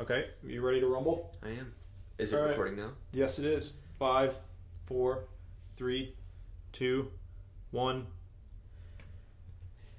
[0.00, 1.34] Okay, you ready to rumble?
[1.42, 1.72] I am.
[2.18, 2.50] Is it All right.
[2.50, 2.90] recording now?
[3.12, 3.74] Yes, it is.
[3.98, 4.36] Five,
[4.86, 5.24] four,
[5.76, 6.14] three,
[6.72, 7.10] two,
[7.72, 8.06] one,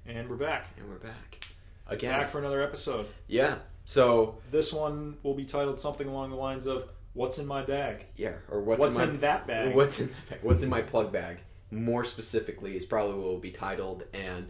[0.05, 0.67] and we're back.
[0.77, 1.45] And we're back.
[1.87, 2.17] Again.
[2.17, 3.07] Back for another episode.
[3.27, 3.57] yeah.
[3.85, 8.05] So, This one will be titled something along the lines of "What's in my bag?
[8.15, 8.33] yeah.
[8.49, 10.39] Or what's, What's, in in, my that bag?" What's in my bag?
[10.43, 11.39] What's in my plug bag?
[11.71, 14.03] More specifically, is probably what will be titled.
[14.13, 14.49] And,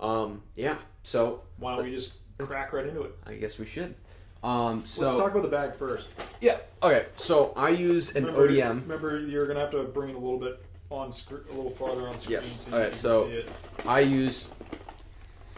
[0.00, 0.76] um, yeah.
[1.04, 3.14] So, Why don't we just crack right into it?
[3.24, 3.94] I guess we should.
[4.44, 6.10] Um, so, Let's talk about the bag first.
[6.40, 6.58] yeah.
[6.82, 7.06] Okay.
[7.16, 8.82] So, I use an Remember, ODM.
[8.82, 12.06] Remember, you're gonna have to bring it a little bit on screen, a little farther
[12.06, 12.38] on screen.
[12.40, 12.60] Yes.
[12.60, 13.48] So you Alright, can so- see it.
[13.86, 14.48] I use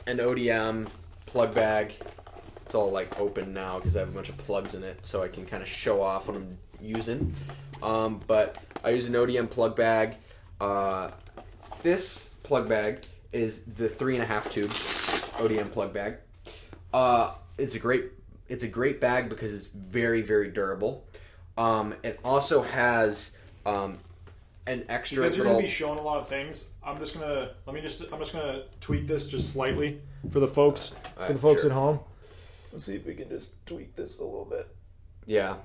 [0.07, 0.87] an ODM
[1.27, 1.95] plug bag.
[2.65, 5.23] It's all like open now because I have a bunch of plugs in it, so
[5.23, 7.33] I can kind of show off what I'm using.
[7.83, 10.15] Um, but I use an ODM plug bag.
[10.61, 11.11] Uh,
[11.83, 16.17] this plug bag is the three and a half tube ODM plug bag.
[16.95, 18.16] Uh, it's a great
[18.49, 21.05] it's a great bag because it's very very durable.
[21.59, 23.99] Um, it also has um,
[24.67, 26.69] an extra Because you're gonna be showing a lot of things.
[26.85, 30.49] I'm just gonna let me just I'm just gonna tweak this just slightly for the
[30.49, 30.93] folks
[31.27, 31.71] for the folks sure.
[31.71, 32.01] at home.
[32.73, 34.69] Let's see if we can just tweak this a little bit.
[35.25, 35.57] Yeah.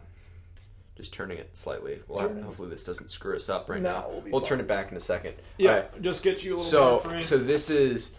[0.95, 2.00] Just turning it slightly.
[2.08, 4.10] Well, Turn it- hopefully this doesn't screw us up right No, now.
[4.10, 5.34] we'll We'll turn it back in a second.
[5.58, 7.23] Yeah, Alright, just get you a little So, more frame.
[7.23, 8.14] so this is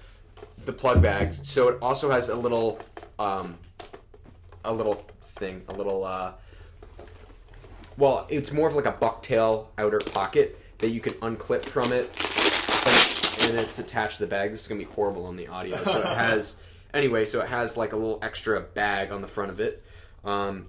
[0.64, 1.34] the plug bag.
[1.42, 2.80] So it also has a little,
[3.18, 3.56] um,
[4.64, 6.32] a little thing, a little, uh,
[7.96, 12.06] well, it's more of like a bucktail outer pocket that you can unclip from it,
[12.86, 14.50] and, it's attached to the bag.
[14.50, 15.82] This is gonna be horrible on the audio.
[15.84, 16.56] So it has,
[16.94, 19.82] anyway, so it has like a little extra bag on the front of it,
[20.24, 20.66] um,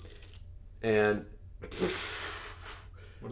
[0.81, 1.25] and.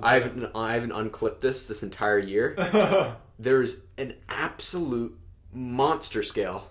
[0.01, 3.17] I haven't I haven't unclipped this this entire year.
[3.39, 5.17] There's an absolute
[5.53, 6.69] monster scale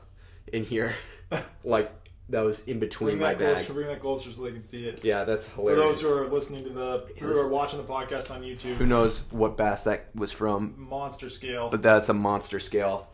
[0.53, 0.95] in here,
[1.65, 1.93] like
[2.31, 3.55] that was in between bring my that bag.
[3.57, 5.05] closer, bring that closer so they can see it.
[5.05, 5.81] Yeah, that's hilarious.
[5.81, 8.87] For those who are listening to the who are watching the podcast on YouTube, Who
[8.87, 10.75] knows what bass that was from?
[10.79, 11.69] monster scale.
[11.69, 13.09] But that's a monster scale.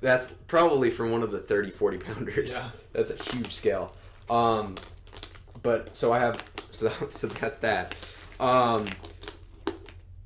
[0.00, 2.52] That's probably from one of the 30, 40 pounders.
[2.52, 2.70] Yeah.
[2.92, 3.94] That's a huge scale.
[4.30, 4.76] Um,
[5.62, 7.94] but so I have so so that's that.
[8.40, 8.86] Um,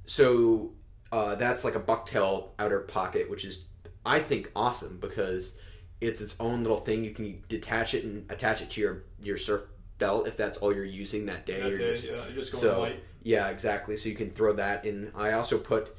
[0.07, 0.73] so
[1.13, 3.65] uh, that's like a bucktail outer pocket, which is
[4.07, 5.59] I think awesome because
[6.01, 7.05] it's its own little thing.
[7.05, 9.63] You can detach it and attach it to your your surf
[9.99, 11.61] belt if that's all you're using that day.
[11.61, 13.03] that day, just- yeah, just going so light.
[13.23, 13.97] yeah, exactly.
[13.97, 15.11] So you can throw that in.
[15.15, 15.95] I also put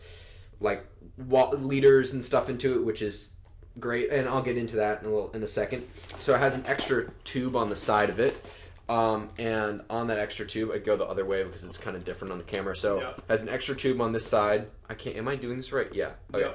[0.59, 0.85] like
[1.17, 3.33] leaders and stuff into it, which is
[3.79, 5.87] great, and I'll get into that in a little in a second.
[6.19, 8.35] So it has an extra tube on the side of it,
[8.89, 12.05] um, and on that extra tube, I go the other way because it's kind of
[12.05, 12.75] different on the camera.
[12.75, 13.13] So Yeah.
[13.29, 14.67] has an extra tube on this side.
[14.89, 15.15] I can't.
[15.17, 15.93] Am I doing this right?
[15.93, 16.11] Yeah.
[16.33, 16.45] Okay.
[16.45, 16.53] Yeah.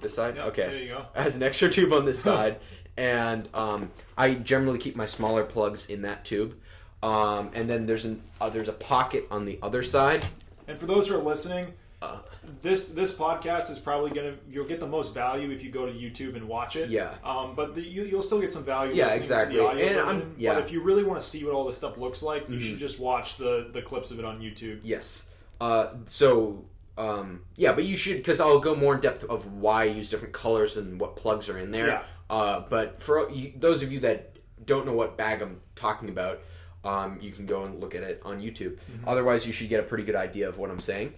[0.00, 0.36] This side.
[0.36, 1.04] Yeah, okay There you go.
[1.14, 2.58] it has an extra tube on this side,
[2.96, 6.54] and um, I generally keep my smaller plugs in that tube.
[7.02, 10.24] Um, and then there's an uh, there's a pocket on the other side.
[10.68, 11.72] And for those who are listening,
[12.02, 12.18] Uh.
[12.62, 15.92] this this podcast is probably gonna you'll get the most value if you go to
[15.92, 16.90] YouTube and watch it.
[16.90, 17.14] Yeah.
[17.24, 18.94] Um, but the, you you'll still get some value.
[18.94, 19.56] Yeah, exactly.
[19.56, 20.34] The audio And I'm- version.
[20.38, 20.54] yeah.
[20.54, 22.60] But if you really want to see what all this stuff looks like, you Mhm.
[22.62, 24.80] should just watch the the clips of it on YouTube.
[24.82, 25.30] Yes.
[25.60, 26.64] Uh, so
[27.00, 30.10] um, yeah, but you should because I'll go more in depth of why I use
[30.10, 31.86] different colors and what plugs are in there.
[31.86, 32.02] Yeah.
[32.28, 36.42] Uh, but for you, those of you that don't know what bag I'm talking about,
[36.84, 38.78] um, you can go and look at it on YouTube.
[39.06, 41.14] Otherwise, you should get a pretty good idea of what I'm saying.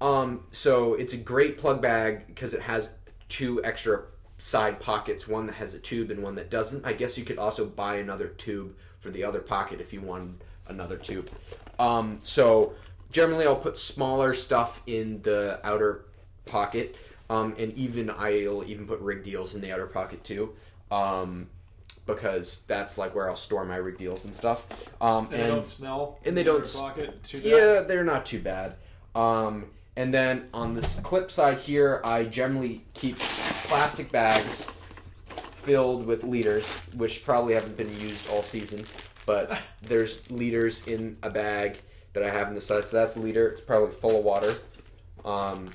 [0.00, 4.04] Um, so it's a great plug bag because it has two extra
[4.38, 6.86] side pockets, one that has a tube and one that doesn't.
[6.86, 10.44] I guess you could also buy another tube for the other pocket if you wanted
[10.68, 11.28] another tube.
[11.78, 12.74] Um, so
[13.14, 16.04] generally, I'll put smaller stuff in the outer
[16.46, 16.96] pocket,
[17.30, 20.50] um, and even I'll even put rigged eels in the outer pocket too.
[20.90, 21.48] Um,
[22.06, 24.66] because that's like where I'll store my rigged eels and stuff.
[25.00, 26.18] Um, And, they don't smell.
[26.26, 27.46] and they don't pocket too bad.
[27.46, 28.74] yeah, they're not too bad.
[29.14, 34.66] Um, and then on this clip side here, I generally keep plastic bags
[35.28, 38.84] filled with leaders, which probably haven't been used all season.
[39.24, 41.78] But there's leaders in a bag
[42.14, 42.84] that I have in the side.
[42.84, 43.48] So that's a leader.
[43.48, 44.54] It's probably full of water.
[45.24, 45.70] Um,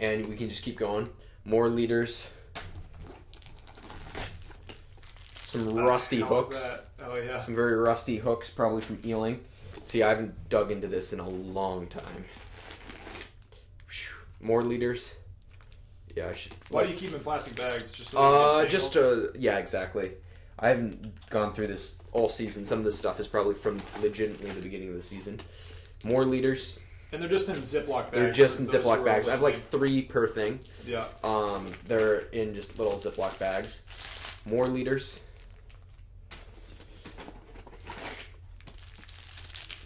[0.00, 1.10] and we can just keep going.
[1.44, 2.30] More leaders.
[5.44, 6.68] Some rusty was hooks.
[7.02, 7.40] Oh yeah.
[7.40, 9.38] Some very rusty hooks, probably from eeling.
[9.84, 12.24] See, I haven't dug into this in a long time.
[14.40, 15.14] More leaders.
[16.14, 16.52] Yeah, I should.
[16.70, 17.92] Why do you keep them in plastic bags?
[17.92, 20.12] Just so Uh, just uh, yeah, exactly.
[20.58, 22.64] I haven't gone through this all season.
[22.66, 25.40] Some of this stuff is probably from legitimately the beginning of the season.
[26.04, 26.80] More leaders.
[27.12, 28.10] and they're just in Ziploc bags.
[28.12, 29.28] They're just in Ziploc bags.
[29.28, 30.60] I have like three per thing.
[30.86, 31.04] yeah.
[31.22, 33.82] Um, they're in just little Ziploc bags.
[34.46, 35.20] More leaders.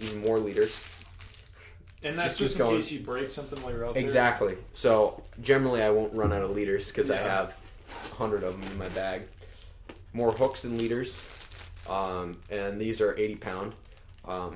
[0.00, 0.84] even more leaders.
[2.02, 2.76] And that's Just just, in going.
[2.78, 4.02] case you break something while you're out there.
[4.02, 4.56] Exactly.
[4.72, 7.22] So generally, I won't run out of leaders because I Yeah.
[7.22, 7.56] have
[8.18, 9.22] hundred of them in my bag.
[10.12, 11.24] More hooks and leaders,
[11.88, 13.74] um, and these are eighty pound
[14.24, 14.54] um,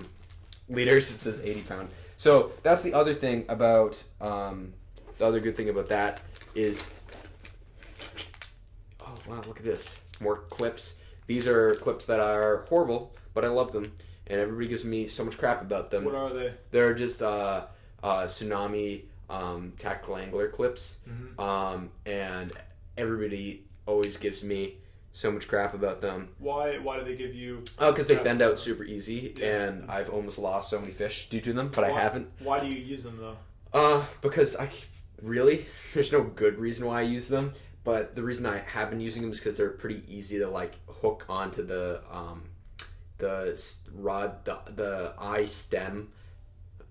[0.69, 1.11] leaders.
[1.15, 1.89] It says eighty pound.
[2.19, 4.73] So that's the other thing about um,
[5.19, 6.21] the other good thing about that
[6.55, 6.87] is.
[9.01, 9.43] Oh wow!
[9.47, 9.99] Look at this.
[10.21, 10.97] More clips.
[11.27, 13.93] These are clips that are horrible, but I love them,
[14.27, 16.05] and everybody gives me so much crap about them.
[16.05, 16.53] What are they?
[16.71, 17.67] They're just uh,
[18.03, 21.41] uh, tsunami um, tactical angler clips, Mhm.
[21.43, 22.53] um, and
[22.97, 24.77] everybody always gives me
[25.17, 26.29] so much crap about them.
[26.39, 26.77] Why?
[26.77, 27.65] Why do they give you?
[27.79, 29.65] Oh, because they bend out super easy, Yeah.
[29.69, 32.29] and I've almost lost so many fish due to them, but I haven't.
[32.41, 33.37] Why do you use them though?
[33.73, 34.69] Uh, because I
[35.23, 35.65] really
[35.95, 39.23] there's no good reason why I use them, but the reason I have been using
[39.23, 42.43] them is because they're pretty easy to like hook onto the um,
[43.17, 43.59] the
[43.95, 46.13] rod, the the eye stem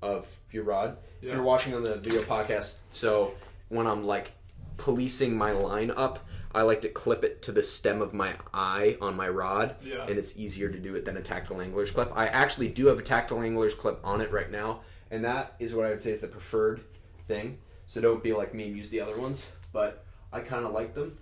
[0.01, 0.97] of your rod.
[1.21, 3.33] If you're watching on the video podcast, so
[3.69, 4.31] when I'm like
[4.77, 6.25] policing my line up,
[6.55, 10.05] I like to clip it to the stem of my eye on my rod, Yeah.
[10.07, 12.11] and it's easier to do it than a tactical angler's clip.
[12.15, 14.81] I actually do have a tactical angler's clip on it right now,
[15.11, 16.81] and that is what I would say is the preferred
[17.27, 17.59] thing.
[17.87, 20.93] So don't be like me and use the other ones, but I kind of like
[20.95, 21.17] them,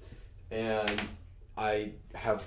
[0.51, 1.01] and
[1.57, 2.43] I have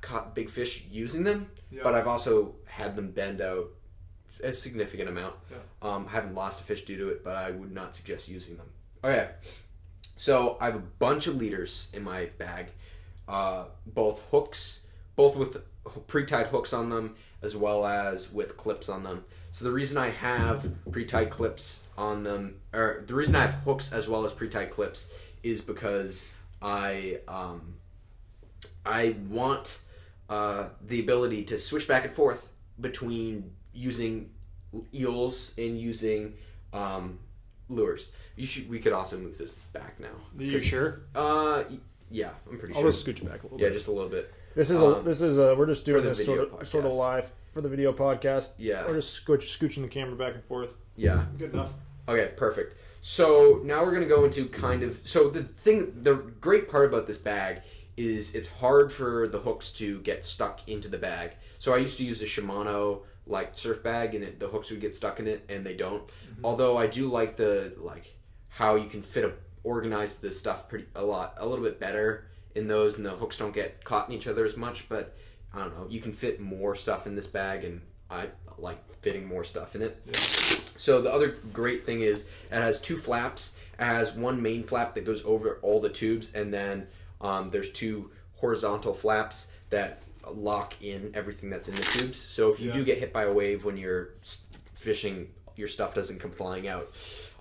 [0.00, 1.82] caught big fish using them, Yeah.
[1.82, 3.68] but I've also had them bend out
[4.42, 5.34] a significant amount.
[5.50, 5.56] Yeah.
[5.82, 8.56] Um, I haven't lost a fish due to it, but I would not suggest using
[8.56, 8.68] them.
[9.04, 9.30] Okay,
[10.16, 12.66] so I have a bunch of leaders in my bag,
[13.28, 14.80] uh, both hooks,
[15.14, 15.62] both with
[16.06, 19.24] pre-tied hooks on them, as well as with clips on them.
[19.52, 23.92] So the reason I have pre-tied clips on them, or the reason I have hooks
[23.92, 25.10] as well as pre-tied clips,
[25.42, 26.26] is because
[26.60, 27.76] I um,
[28.84, 29.78] I want
[30.28, 34.30] uh, the ability to switch back and forth between using
[34.94, 36.34] eels and using
[36.72, 37.18] um,
[37.68, 38.12] lures.
[38.36, 38.68] You should.
[38.68, 40.08] We could also move this back now.
[40.38, 41.00] Are you 'Cause- sure?
[41.14, 41.64] Uh,
[42.10, 42.76] yeah, I'm pretty sure.
[42.76, 42.90] I'll sure.
[42.92, 43.74] just scooch it back a little Yeah, bit.
[43.74, 44.32] just a little bit.
[44.54, 46.68] This is a um, this is a we're just doing the this video sort of
[46.68, 46.96] sort of podcast.
[46.98, 48.50] live for the video podcast.
[48.58, 50.76] Yeah, We're just scooch, scooching the camera back and forth.
[50.96, 51.26] yeah.
[51.38, 51.74] Good enough.
[52.08, 52.78] Okay, perfect.
[53.02, 57.06] So now we're gonna go into kind of so the thing the great part about
[57.06, 57.62] this bag
[57.96, 61.32] is it's hard for the hooks to get stuck into the bag.
[61.58, 64.80] So I used to use a Shimano like surf bag and it, the hooks would
[64.80, 66.02] get stuck in it and they don't.
[66.44, 68.16] Although I do like the like
[68.48, 69.32] how you can fit a
[69.64, 73.36] organize the stuff pretty a lot a little bit better in those and the hooks
[73.36, 75.16] don't get caught in each other as much, but
[75.52, 77.80] I don't know, you can fit more stuff in this bag and
[78.10, 78.28] I
[78.58, 80.16] like fitting more stuff in it.
[80.78, 83.56] So the other great thing is it has two flaps.
[83.78, 86.86] It has one main flap that goes over all the tubes, and then
[87.20, 90.00] um, there's two horizontal flaps that
[90.30, 92.18] lock in everything that's in the tubes.
[92.18, 92.74] So if you Yeah.
[92.74, 94.10] do get hit by a wave when you're
[94.74, 96.92] fishing, your stuff doesn't come flying out.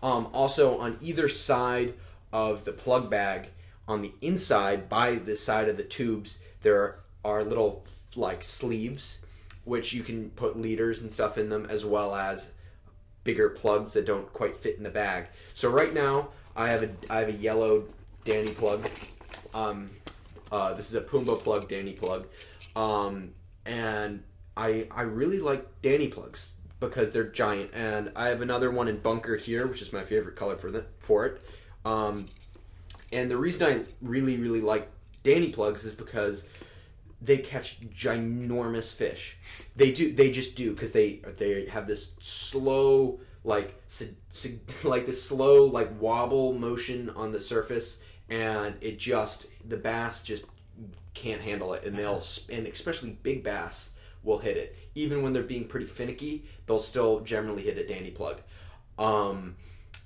[0.04, 1.94] Um, also, on either side
[2.32, 3.48] of the plug bag,
[3.88, 7.86] on the inside by the side of the tubes, there are little
[8.16, 9.20] like sleeves,
[9.64, 12.52] which you can put leaders and stuff in them, as well as
[13.24, 15.28] bigger plugs that don't quite fit in the bag.
[15.54, 17.86] So right now, I have a I have a yellow
[18.24, 18.88] Danny plug.
[19.54, 19.90] Um,
[20.52, 22.28] uh, this is a Pumbaa plug, Danny plug,
[22.76, 23.32] um,
[23.66, 24.24] and
[24.58, 27.72] I I really like Danny plugs because they're giant.
[27.74, 30.86] And I have another one in bunker here, which is my favorite color for the,
[31.00, 31.42] for it.
[31.84, 32.26] Um,
[33.12, 34.90] and the reason I really really like
[35.24, 36.50] Danny plugs is because
[37.22, 39.38] they catch ginormous fish.
[39.76, 40.14] They do.
[40.14, 43.82] They just do because they they have this slow like
[44.84, 50.46] like this slow like wobble motion on the surface, and it just the bass just
[51.14, 55.44] can't handle it, and they'll and especially big bass will hit it even when they're
[55.44, 56.46] being pretty finicky.
[56.66, 58.42] They'll still generally hit a Danny plug.
[58.98, 59.58] Um,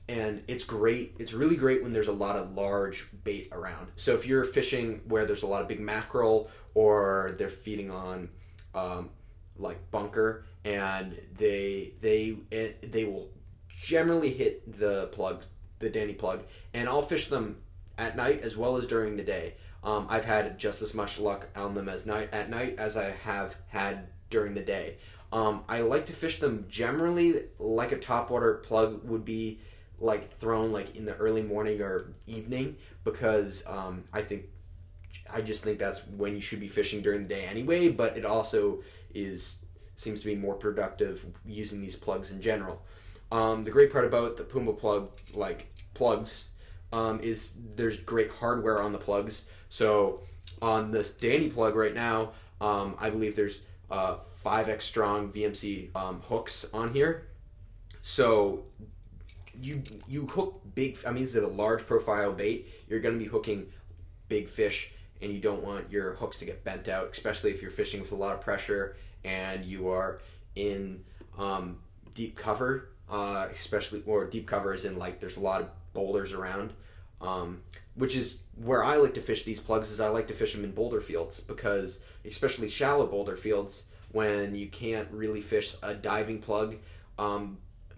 [0.09, 1.15] and it's great.
[1.19, 3.89] It's really great when there's a lot of large bait around.
[3.95, 8.29] So if you're fishing where there's a lot of big mackerel or they're feeding on
[8.73, 9.11] um,
[9.57, 13.29] like bunker and they they it, they will
[13.83, 15.43] generally hit the plug
[15.77, 17.57] the Danny plug and I'll fish them
[18.00, 19.56] at night as well as during the day.
[19.84, 23.12] Um, I've had just as much luck on them as night at night as I
[23.24, 24.98] have had during the day.
[25.32, 29.60] Um, I like to fish them generally like a topwater plug would be
[30.00, 34.46] like thrown like in the early morning or evening because um, I think
[35.32, 37.89] I just think that's when you should be fishing during the day anyway.
[37.89, 38.82] But it also
[39.13, 39.65] is
[39.96, 42.82] seems to be more productive using these plugs in general.
[43.32, 46.49] Um, the great part about the Pumbaa plug like plugs
[46.91, 49.50] um, is there's great hardware on the plugs.
[49.69, 50.22] So
[50.62, 52.31] on this Danny plug right now,
[52.62, 57.27] um, I believe there's uh, 5x strong VMC um, hooks on here.
[58.01, 58.65] So
[59.62, 60.98] you you hook big.
[61.05, 62.67] I mean, this is a large profile bait.
[62.88, 63.67] You're going to be hooking
[64.29, 64.91] big fish,
[65.22, 68.12] and you don't want your hooks to get bent out, especially if you're fishing with
[68.12, 70.19] a lot of pressure and you are
[70.55, 71.03] in
[71.38, 71.77] um,
[72.13, 76.34] deep cover, uh, especially or deep cover is in like there's a lot of boulders
[76.34, 76.74] around.
[77.21, 77.63] Um,
[77.95, 79.91] which is where I like to fish these plugs.
[79.91, 84.55] Is I like to fish them in boulder fields because, especially shallow boulder fields, when
[84.55, 86.77] you can't really fish a diving plug,
[87.17, 87.57] um,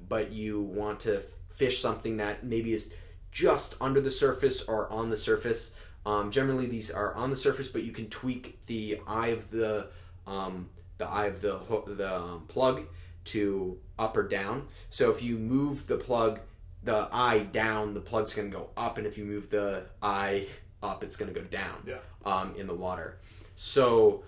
[0.10, 2.94] but you want to fish something that maybe is
[3.32, 5.76] just under the surface or on the surface.
[6.06, 9.88] Um, generally, these are on the surface, but you can tweak the eye of the
[10.28, 12.84] um, the eye of the hook, the um, plug
[13.26, 14.68] to up or down.
[14.90, 16.40] So if you move the plug,
[16.84, 20.48] the eye down, the plug's going to go up, and if you move the eye
[20.82, 21.78] up, it's going to go down.
[21.88, 21.98] Yeah.
[22.26, 23.18] Um, in the water.
[23.56, 24.24] So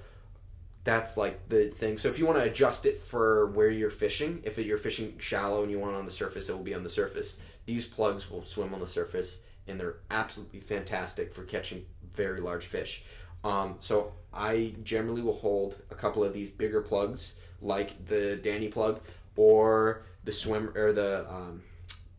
[0.84, 1.98] that's like the thing.
[1.98, 5.64] So if you want to adjust it for where you're fishing, if you're fishing shallow
[5.64, 7.40] and you want it on the surface, it will be on the surface.
[7.66, 12.66] These plugs will swim on the surface, and they're absolutely fantastic for catching very large
[12.66, 13.06] fish.
[13.44, 18.68] Um, so I generally will hold a couple of these bigger plugs, like the Danny
[18.68, 19.00] plug
[19.36, 21.62] or the swim or the um,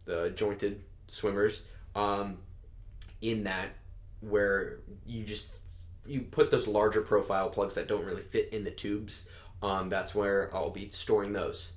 [0.04, 2.38] the jointed swimmers, um,
[3.22, 3.70] in that
[4.20, 5.48] where you just
[6.06, 9.26] you put those larger profile plugs that don't really fit in the tubes.
[9.62, 11.72] Um, that's where I'll be storing those.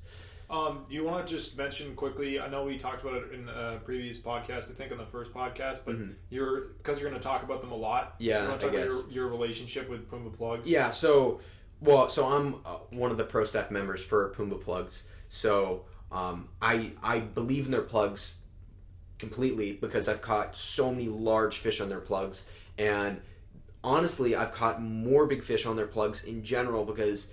[0.49, 2.39] Um, you want to just mention quickly?
[2.39, 4.71] I know we talked about it in a previous podcast.
[4.71, 5.97] I think on the first podcast, but
[6.29, 8.13] you're because you're going to talk about them a lot.
[8.13, 8.23] Mm-hmm.
[8.23, 8.63] Yeah, I guess.
[8.63, 10.67] about your, your relationship with Puma plugs.
[10.67, 11.41] Yeah, so
[11.81, 15.03] well, so I'm uh, one of the pro staff members for Puma Plugs.
[15.29, 18.39] So um, I I believe in their plugs
[19.19, 23.21] completely because I've caught so many large fish on their plugs, and
[23.83, 27.31] honestly, I've caught more big fish on their plugs in general because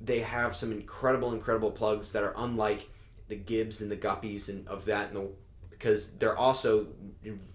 [0.00, 2.88] they have some incredible, incredible plugs that are unlike
[3.28, 5.30] the Gibbs and the Guppies and of that, and the,
[5.70, 6.86] because they're also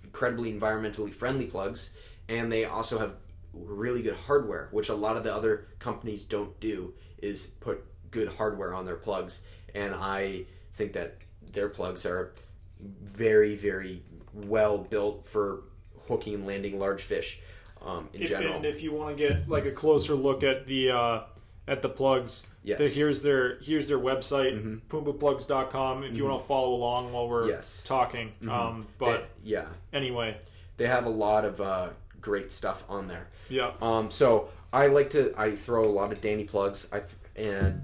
[0.03, 1.95] incredibly environmentally friendly plugs,
[2.29, 3.15] and they also have
[3.53, 8.27] really good hardware, which a lot of the other companies don't do, is put good
[8.27, 9.41] hardware on their plugs,
[9.73, 11.15] and I think that
[11.53, 12.33] their plugs are
[12.79, 14.01] very, very
[14.33, 15.63] well built for
[16.07, 17.39] hooking and landing large fish
[17.85, 18.55] um, in If, general.
[18.55, 21.21] and if you want to get like a closer look at the uh,
[21.67, 22.75] at the plugs, Yes.
[22.75, 22.83] Mm-hmm.
[22.83, 26.03] the- here's their here's their website, pumbaplugs.com.
[26.03, 27.67] If you want to follow along while we're Yes.
[27.83, 27.87] Mm-hmm.
[27.93, 30.37] talking, um, but They- yeah, anyway,
[30.77, 31.89] they have a lot of uh,
[32.21, 33.27] great stuff on there.
[33.49, 33.71] yeah.
[33.81, 36.87] Um, so I like to I throw a lot of Danny plugs.
[36.93, 37.01] I
[37.35, 37.81] and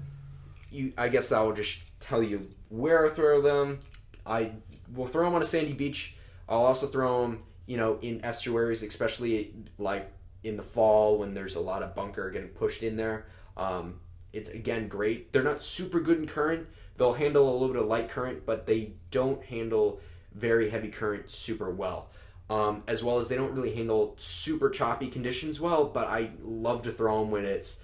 [0.70, 3.80] you I guess I will just tell you where I throw them.
[4.26, 4.52] I
[4.94, 6.16] will throw them on a sandy beach.
[6.48, 10.10] I'll also throw them, you know, in estuaries, especially like
[10.44, 13.26] in the fall when there's a lot of bunker getting pushed in there.
[13.56, 14.00] Um,
[14.32, 15.32] it's again great.
[15.32, 16.66] They're not super good in current.
[16.96, 20.00] They'll handle a little bit of light current, but they don't handle
[20.34, 22.10] very heavy current super well.
[22.50, 25.84] Um, as well as they don't really handle super choppy conditions well.
[25.84, 27.80] But I love to throw them when it's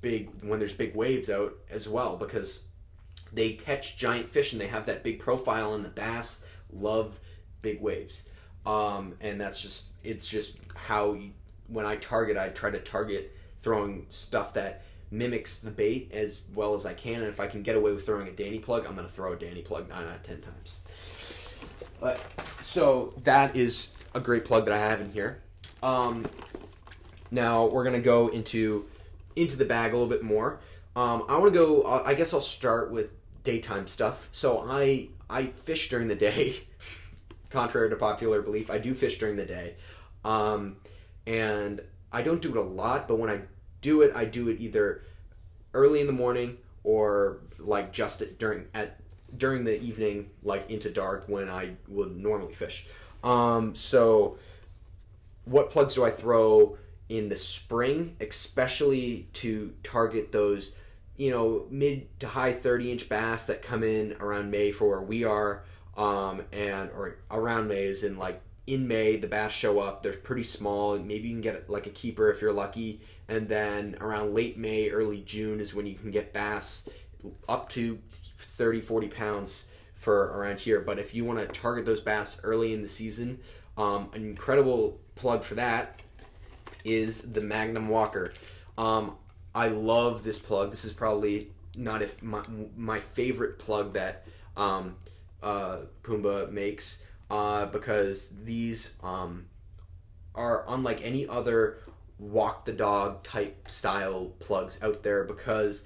[0.00, 2.67] big, when there's big waves out as well, because
[3.32, 7.20] they catch giant fish and they have that big profile, and the bass love
[7.62, 8.28] big waves.
[8.66, 11.30] Um, and that's just it's just how you,
[11.68, 16.74] when I target, I try to target throwing stuff that mimics the bait as well
[16.74, 17.22] as I can.
[17.22, 19.32] And if I can get away with throwing a Danny plug, I'm going to throw
[19.32, 20.80] a Danny plug nine out of ten times.
[22.00, 22.18] But
[22.60, 25.42] so that is a great plug that I have in here.
[25.82, 26.26] Um,
[27.30, 28.86] now we're gonna go into
[29.36, 30.60] into the bag a little bit more.
[30.96, 31.82] Um, I want to go.
[31.82, 33.10] uh, I guess I'll start with
[33.48, 34.28] daytime stuff.
[34.30, 36.56] So I I fish during the day.
[37.50, 39.74] Contrary to popular belief, I do fish during the day,
[40.22, 40.76] um,
[41.26, 41.80] and
[42.12, 43.08] I don't do it a lot.
[43.08, 43.40] But when I
[43.80, 45.02] do it, I do it either
[45.72, 49.00] early in the morning or like just at, during at
[49.34, 52.86] during the evening, like into dark when I would normally fish.
[53.24, 54.36] Um, so
[55.46, 56.76] what plugs do I throw
[57.08, 60.74] in the spring, especially to target those,
[61.18, 65.02] you know, mid to high 30 inch bass that come in around May for where
[65.02, 65.64] we are,
[65.96, 70.02] um, and or around May is in like in May the bass show up.
[70.02, 70.96] They're pretty small.
[70.96, 74.90] Maybe you can get like a keeper if you're lucky, and then around late May,
[74.90, 76.88] early June is when you can get bass
[77.48, 77.98] up to
[78.38, 80.80] 30, 40 pounds for around here.
[80.80, 83.40] But if you want to target those bass early in the season,
[83.76, 86.00] um, an incredible plug for that
[86.84, 88.32] is the Magnum Walker.
[88.76, 89.16] Um,
[89.58, 90.70] I love this plug.
[90.70, 92.44] This is probably not if my,
[92.76, 94.24] my favorite plug that
[94.56, 94.94] um,
[95.42, 99.46] uh, Pumbaa makes uh, because these um,
[100.32, 101.78] are unlike any other
[102.20, 105.84] walk the dog type style plugs out there because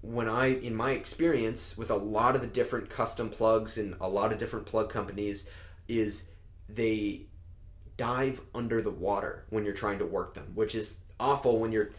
[0.00, 4.08] when I, in my experience with a lot of the different custom plugs and a
[4.08, 5.48] lot of different plug companies,
[5.86, 6.30] is
[6.68, 7.26] they
[7.96, 11.90] dive under the water when you're trying to work them, which is awful when you're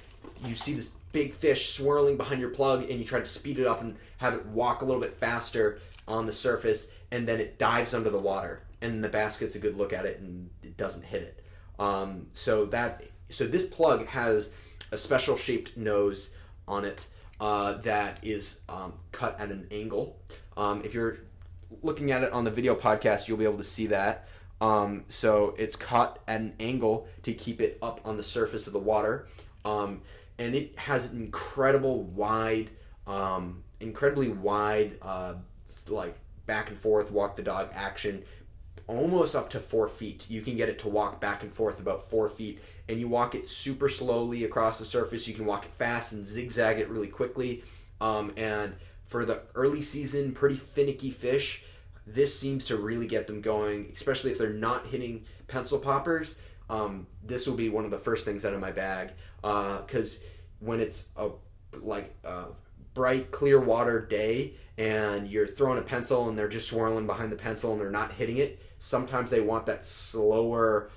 [0.45, 3.67] you see this big fish swirling behind your plug and you try to speed it
[3.67, 7.57] up and have it walk a little bit faster on the surface and then it
[7.57, 11.03] dives under the water and the basket's a good look at it and it doesn't
[11.03, 11.43] hit it.
[11.79, 14.53] Um, so that so this plug has
[14.91, 16.35] a special shaped nose
[16.67, 17.07] on it
[17.39, 20.17] uh, that is um, cut at an angle.
[20.57, 21.19] Um, if you're
[21.81, 24.27] looking at it on the video podcast, you'll be able to see that.
[24.61, 28.73] Um, so it's cut at an angle to keep it up on the surface of
[28.73, 29.27] the water.
[29.65, 30.01] Um,
[30.37, 32.69] and it has an incredible wide,
[33.05, 35.33] um, incredibly wide, uh,
[35.87, 38.23] like back and forth walk the dog action,
[38.87, 40.29] almost up to four feet.
[40.29, 43.35] You can get it to walk back and forth about four feet, and you walk
[43.35, 45.27] it super slowly across the surface.
[45.27, 47.63] You can walk it fast and zigzag it really quickly.
[48.01, 48.75] Um, and
[49.05, 51.63] for the early season, pretty finicky fish,
[52.07, 56.39] this seems to really get them going, especially if they're not hitting pencil poppers.
[56.69, 60.25] Um, this will be one of the first things out of my bag because uh,
[60.59, 61.29] when it's a
[61.79, 62.45] like a
[62.93, 67.35] bright, clear water day and you're throwing a pencil and they're just swirling behind the
[67.35, 70.89] pencil and they're not hitting it, sometimes they want that slower,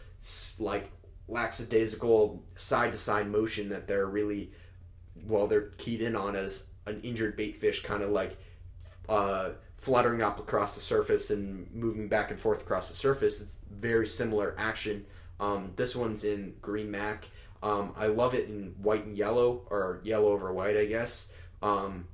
[0.59, 0.91] like
[1.29, 4.53] lackadaisical side to side motion that they're really
[5.25, 8.37] well they're keyed in on as an injured bait fish, kind of like
[9.09, 13.41] uh, fluttering up across the surface and moving back and forth across the surface.
[13.41, 15.05] It's very similar action.
[15.39, 17.29] Um, this one's in green mac.
[17.63, 21.29] Um, I love it in white and yellow, or yellow over white, I guess.
[21.63, 22.09] Um,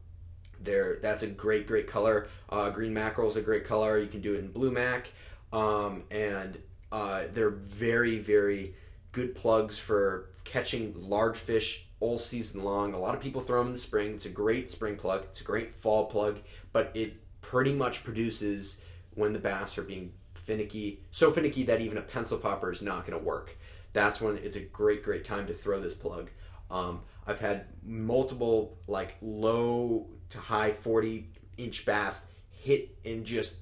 [0.60, 2.28] there, that's a great, great color.
[2.48, 3.98] Uh, green mackerel is a great color.
[3.98, 5.08] You can do it in blue mac,
[5.52, 6.58] um, and
[6.92, 8.74] uh, they're very, very
[9.12, 12.94] good plugs for catching large fish all season long.
[12.94, 14.14] A lot of people throw them in the spring.
[14.14, 15.24] It's a great spring plug.
[15.24, 16.38] It's a great fall plug,
[16.72, 18.80] but it pretty much produces
[19.14, 23.06] when the bass are being finicky, so finicky that even a pencil popper is not
[23.06, 23.56] going to work.
[23.92, 26.30] That's when it's a great, great time to throw this plug.
[26.70, 33.56] Um, I've had multiple like low to high 40 inch bass hit in just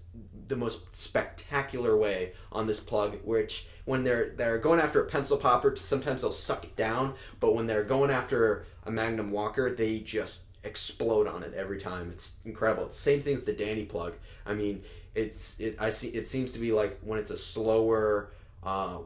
[0.48, 5.36] the most spectacular way on this plug, which when they're they're going after a pencil
[5.36, 10.00] popper, sometimes they'll suck it down, but when they're going after a Magnum Walker, they
[10.00, 12.10] just explode on it every time.
[12.10, 12.90] It's incredible.
[12.90, 14.14] Same thing with the Danny plug.
[14.44, 14.82] I mean,
[15.14, 15.76] it's it.
[15.78, 16.08] I see.
[16.08, 18.98] It seems to be like when it's a slower, uh,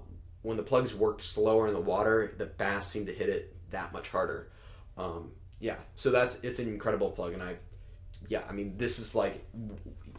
[0.43, 3.93] when the plugs worked slower in the water, the bass seem to hit it that
[3.93, 4.51] much harder.
[4.97, 5.77] Um, yeah.
[5.95, 7.57] So that's it's an incredible plug, and I,
[8.29, 8.43] yeah.
[8.49, 9.45] I mean, this is like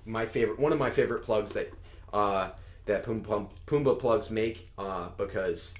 [0.06, 0.60] my favorite.
[0.60, 1.74] One of my favorite plugs that
[2.14, 2.50] uh,
[2.86, 5.76] that Pumbaa plugs make uh, because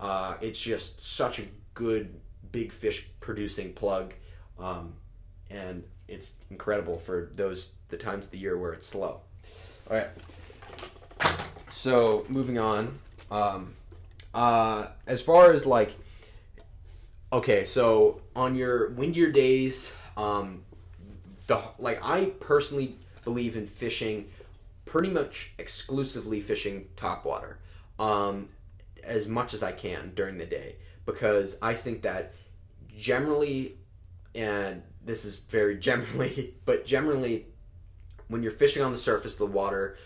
[0.00, 2.20] uh, it's just such a good
[2.52, 4.14] big fish producing plug.
[4.58, 4.94] Um,
[5.50, 9.20] and it's incredible for those the times of the year where it's slow.
[9.90, 10.08] All right.
[11.72, 12.98] So moving on.
[13.30, 13.74] Um,
[14.34, 15.94] uh, as far as like,
[17.32, 20.64] okay, so on your windier days, um,
[21.46, 24.28] the like I personally believe in fishing,
[24.84, 27.56] pretty much exclusively fishing topwater,
[27.98, 28.48] um,
[29.02, 32.34] as much as I can during the day because I think that
[32.96, 33.76] generally,
[34.34, 37.46] and this is very generally, but generally,
[38.28, 39.96] when you're fishing on the surface of the water,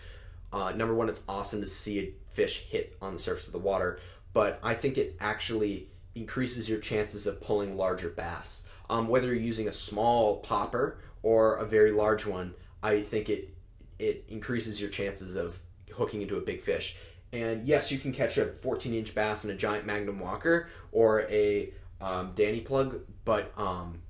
[0.51, 3.59] uh, number one, it's awesome to see a fish hit on the surface of the
[3.59, 3.99] water,
[4.33, 8.65] but I think it actually increases your chances of pulling larger bass.
[8.89, 13.53] Um, whether you're using a small popper or a very large one, I think it
[13.99, 15.59] it increases your chances of
[15.91, 16.97] hooking into a big fish.
[17.33, 21.21] And yes, you can catch a 14 inch bass in a giant Magnum Walker or
[21.23, 24.01] a um, Danny plug, but um,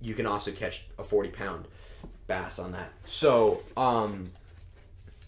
[0.00, 1.68] you can also catch a 40 pound
[2.26, 2.90] bass on that.
[3.04, 4.30] So, um,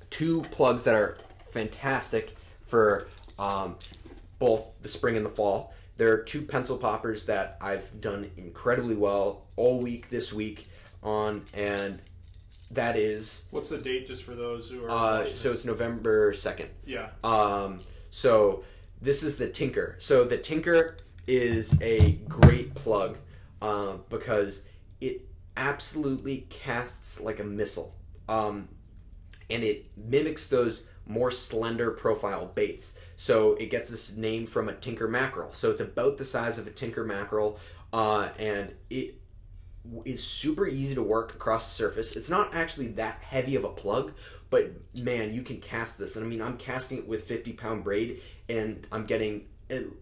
[0.09, 1.19] two plugs that are
[1.51, 3.77] fantastic for um,
[4.41, 5.73] both the spring and the fall.
[5.97, 10.69] There are two pencil poppers that I've done incredibly well all week this week
[11.03, 12.01] on, and
[12.73, 13.45] that is.
[13.51, 14.91] What's the date just for those who are.
[14.91, 16.69] Uh, so it's November 2nd.
[16.85, 17.11] Yeah.
[17.23, 18.65] Um, so
[19.01, 19.97] this is the Tinker.
[19.99, 23.19] So the Tinker is a great plug
[23.61, 24.67] um, because
[25.01, 27.95] it absolutely casts like a missile.
[28.29, 28.69] Um,
[29.51, 32.97] and it mimics those more slender profile baits.
[33.17, 35.53] So it gets this name from a tinker mackerel.
[35.53, 37.59] So it's about the size of a tinker mackerel,
[37.93, 39.17] uh, and it
[40.05, 42.17] is super easy to work across the surface.
[42.17, 44.13] It's not actually that heavy of a plug,
[44.51, 46.17] but man, you can cast this.
[46.17, 49.47] And I mean, I'm casting it with 50 pound braid, and I'm getting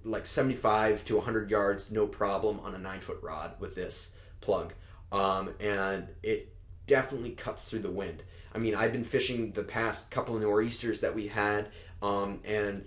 [0.05, 4.75] like 75 to 100 yards, no problem on a nine foot rod with this plug.
[5.11, 6.55] Um, and it
[6.89, 8.25] definitely cuts through the wind.
[8.53, 11.69] I mean, I've been fishing the past couple of nor'easters that we had,
[12.03, 12.85] um, and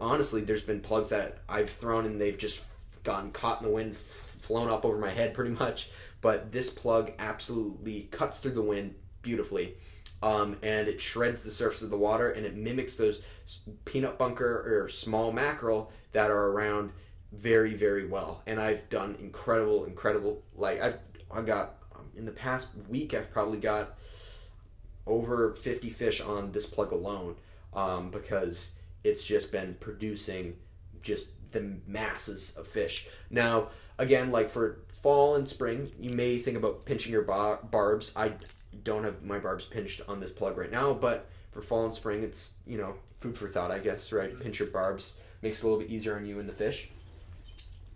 [0.00, 2.62] honestly, there's been plugs that I've thrown and they've just
[3.04, 5.90] gotten caught in the wind, flown up over my head pretty much.
[6.22, 9.74] But this plug absolutely cuts through the wind beautifully.
[10.22, 13.22] Um, and it shreds the surface of the water and it mimics those
[13.84, 16.92] peanut bunker or small mackerel that are around
[17.32, 20.98] very very well and i've done incredible incredible like i've
[21.30, 21.77] i got
[22.18, 23.96] in the past week i've probably got
[25.08, 27.36] over 50 fish on this plug alone
[27.74, 30.56] um, because it's just been producing
[31.02, 33.08] just the masses of fish.
[33.30, 38.12] Now again like for fall and spring you may think about pinching your bar- barbs.
[38.14, 38.32] I
[38.84, 42.22] don't have my barbs pinched on this plug right now but for fall and spring
[42.22, 44.38] it's you know food for thought i guess right?
[44.38, 45.18] Pinch your barbs.
[45.40, 46.90] Makes it a little bit easier on you and the fish.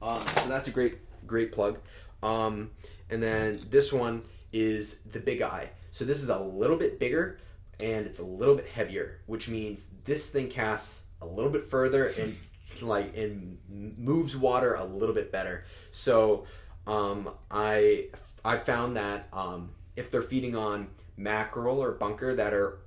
[0.01, 1.79] Um, so that's a great great plug
[2.23, 2.71] um,
[3.11, 5.71] and then this one is the big eye.
[5.91, 7.39] So this is a little bit bigger
[7.81, 12.07] and it's a little bit heavier which means this thing casts a little bit further
[12.07, 12.37] and
[12.81, 15.65] like and moves water a little bit better.
[15.91, 16.47] So
[16.87, 18.07] um, i
[18.45, 22.79] i found that um, if they're feeding on mackerel or bunker that are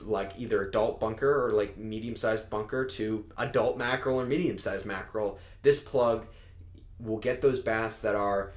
[0.00, 4.84] like either adult bunker or like medium sized bunker to adult mackerel or medium sized
[4.84, 6.26] mackerel, this plug
[6.98, 8.52] will get those bass that are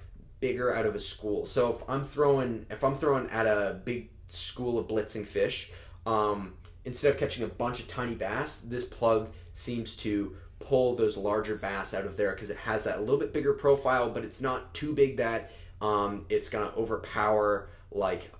[0.45, 1.43] bigger out of a school.
[1.47, 5.71] So if I'm throwing if I'm throwing at a big school of blitzing fish,
[6.05, 6.53] um,
[6.83, 11.55] instead of catching a bunch of tiny bass, this plug seems to pull those larger
[11.55, 14.71] bass out of there because it has that little bit bigger profile, but it's not
[14.75, 18.31] too big that um, it's gonna overpower like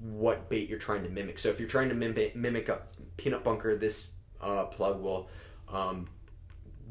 [0.00, 1.38] what bait you're trying to mimic.
[1.38, 2.80] So if you're trying to mimic, mimic a
[3.18, 5.28] peanut bunker, this uh, plug will
[5.68, 6.08] um,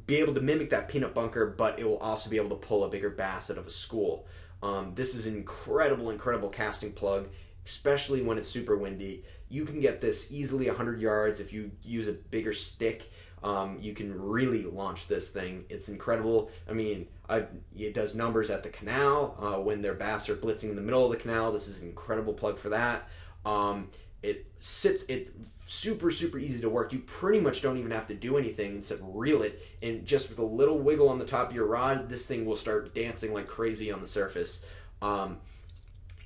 [0.05, 2.83] be able to mimic that peanut bunker, but it will also be able to pull
[2.83, 4.27] a bigger bass out of a school.
[4.61, 7.29] Um, this is incredible, incredible casting plug,
[7.65, 9.23] especially when it's super windy.
[9.49, 13.11] You can get this easily 100 yards if you use a bigger stick.
[13.41, 15.63] Um, you can really launch this thing.
[15.69, 16.51] It's incredible.
[16.69, 17.45] I mean, I,
[17.77, 21.05] it does numbers at the canal uh, when their bass are blitzing in the middle
[21.05, 21.51] of the canal.
[21.51, 23.07] This is an incredible plug for that.
[23.45, 23.89] Um,
[24.21, 25.33] it sits it
[25.69, 26.91] super super easy to work.
[26.91, 30.39] You pretty much don't even have to do anything except reel it, and just with
[30.39, 33.47] a little wiggle on the top of your rod, this thing will start dancing like
[33.47, 34.65] crazy on the surface.
[35.01, 35.37] Um,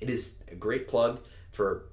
[0.00, 1.20] it is a great plug
[1.52, 1.86] for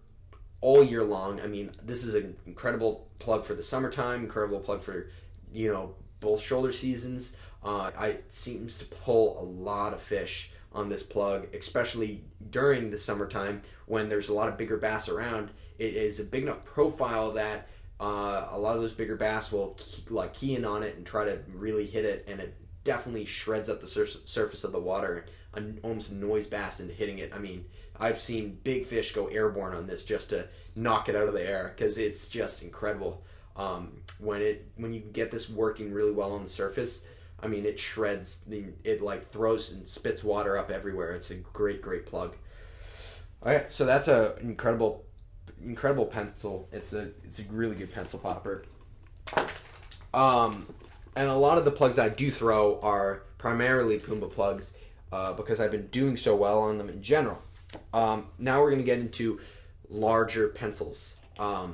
[0.62, 1.42] all year long.
[1.42, 5.10] I mean, this is an incredible plug for the summertime, incredible plug for
[5.54, 7.36] you know both shoulder seasons.
[7.64, 12.98] Uh, I seems to pull a lot of fish on this plug, especially during the
[12.98, 15.52] summertime when there's a lot of bigger bass around.
[15.82, 17.68] It is a big enough profile that
[18.00, 21.04] uh, a lot of those bigger bass will key, like key in on it and
[21.04, 24.80] try to really hit it, and it definitely shreds up the sur- surface of the
[24.80, 27.32] water and almost annoys bass into hitting it.
[27.34, 27.66] I mean,
[28.00, 31.50] I've seen big fish go airborne on this just to knock it out of the
[31.50, 33.24] air because it's just incredible.
[33.56, 37.06] Um, when it when you get this working really well on the surface,
[37.42, 41.14] I mean it shreds the it like throws and spits water up everywhere.
[41.14, 42.36] It's a great great plug.
[43.44, 45.06] All right, so that's a incredible
[45.66, 46.68] incredible pencil.
[46.72, 48.64] It's a it's a really good pencil popper.
[50.14, 50.68] Um,
[51.16, 54.76] and a lot of the plugs that I do throw are primarily Pumbaa plugs
[55.12, 57.42] uh, because I've been doing so well on them in general.
[57.94, 59.40] Um, now we're going to get into
[59.90, 61.16] larger pencils.
[61.40, 61.74] Um,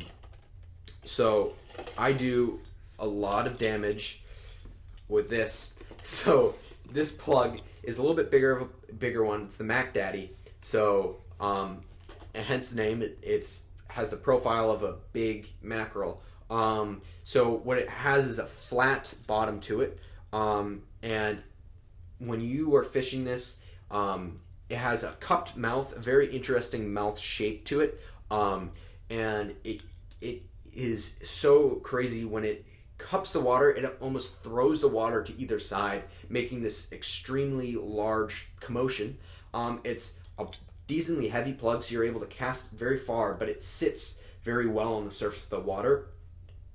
[1.04, 1.54] so
[1.98, 2.60] I do
[3.00, 4.22] a lot of damage
[5.08, 5.74] with this.
[6.04, 6.56] So
[6.90, 9.42] this plug is a little bit bigger of a bigger one.
[9.42, 10.32] It's the Mac Daddy.
[10.62, 11.82] So um,
[12.34, 13.02] and hence the name.
[13.02, 13.66] It, it's
[13.98, 16.22] has the profile of a big mackerel.
[16.52, 19.98] Um, so what it has is a flat bottom to it,
[20.32, 21.42] um, and
[22.20, 27.18] when you are fishing this, um, it has a cupped mouth, a very interesting mouth
[27.18, 28.72] shape to it, um,
[29.10, 29.82] and it
[30.22, 32.66] it is so crazy when it
[33.00, 33.72] cups the water.
[33.72, 39.18] It almost throws the water to either side, making this extremely large commotion.
[39.56, 40.46] Um, it's a
[40.88, 44.96] decently heavy plug, so you're able to cast very far, but it sits very well
[44.96, 46.08] on the surface of the water,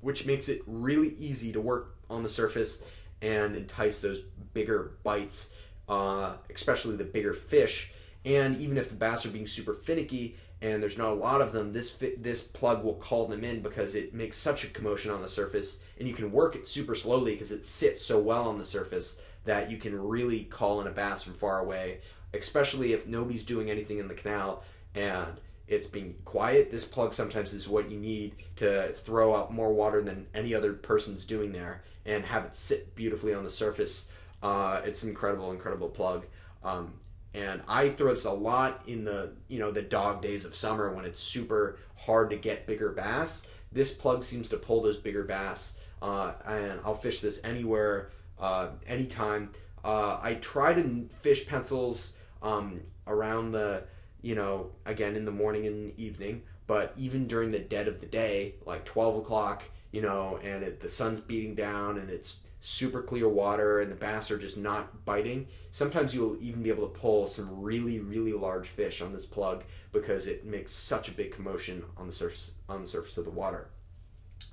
[0.00, 2.84] which makes it really easy to work on the surface
[3.22, 4.20] and entice those
[4.52, 5.52] bigger bites,
[5.88, 7.92] uh, especially the bigger fish.
[8.24, 11.52] And even if the bass are being super finicky and there's not a lot of
[11.52, 15.10] them, this fit, this plug will call them in because it makes such a commotion
[15.10, 18.48] on the surface, and you can work it super slowly because it sits so well
[18.48, 22.00] on the surface that you can really call in a bass from far away,
[22.34, 24.62] especially if nobody's doing anything in the canal
[24.94, 26.70] and it's being quiet.
[26.70, 30.72] This plug sometimes is what you need to throw out more water than any other
[30.72, 34.10] person's doing there and have it sit beautifully on the surface.
[34.42, 36.26] Uh, it's an incredible, incredible plug.
[36.64, 36.94] Um,
[37.34, 40.92] and I throw this a lot in the you know the dog days of summer
[40.92, 43.46] when it's super hard to get bigger bass.
[43.70, 48.68] This plug seems to pull those bigger bass, uh, and I'll fish this anywhere, uh,
[48.86, 49.50] anytime.
[49.82, 53.84] Uh, I try to fish pencils um, around the
[54.20, 58.06] you know again in the morning and evening, but even during the dead of the
[58.06, 63.02] day, like twelve o'clock, you know, and it, the sun's beating down and it's super
[63.02, 65.48] clear water and the bass are just not biting.
[65.72, 69.64] Sometimes you'll even be able to pull some really really large fish on this plug
[69.90, 73.30] because it makes such a big commotion on the surface on the surface of the
[73.30, 73.68] water.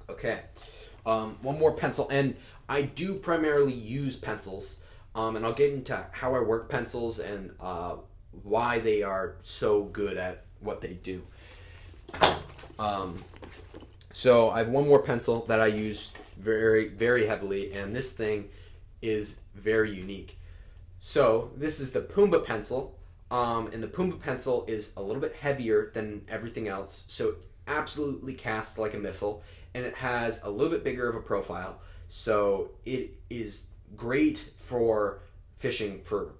[0.09, 0.39] Okay,
[1.05, 2.35] um, one more pencil, and
[2.67, 4.79] I do primarily use pencils,
[5.15, 7.95] um, and I'll get into how I work pencils and uh,
[8.43, 11.23] why they are so good at what they do.
[12.77, 13.23] Um,
[14.13, 18.49] so I have one more pencil that I use very very heavily, and this thing
[19.01, 20.37] is very unique.
[20.99, 22.97] So this is the Pumbaa pencil,
[23.31, 27.35] um, and the Pumbaa pencil is a little bit heavier than everything else, so it
[27.67, 29.43] absolutely casts like a missile,
[29.73, 31.79] and it has a little bit bigger of a profile.
[32.07, 35.21] So it is great for
[35.57, 36.35] fishing for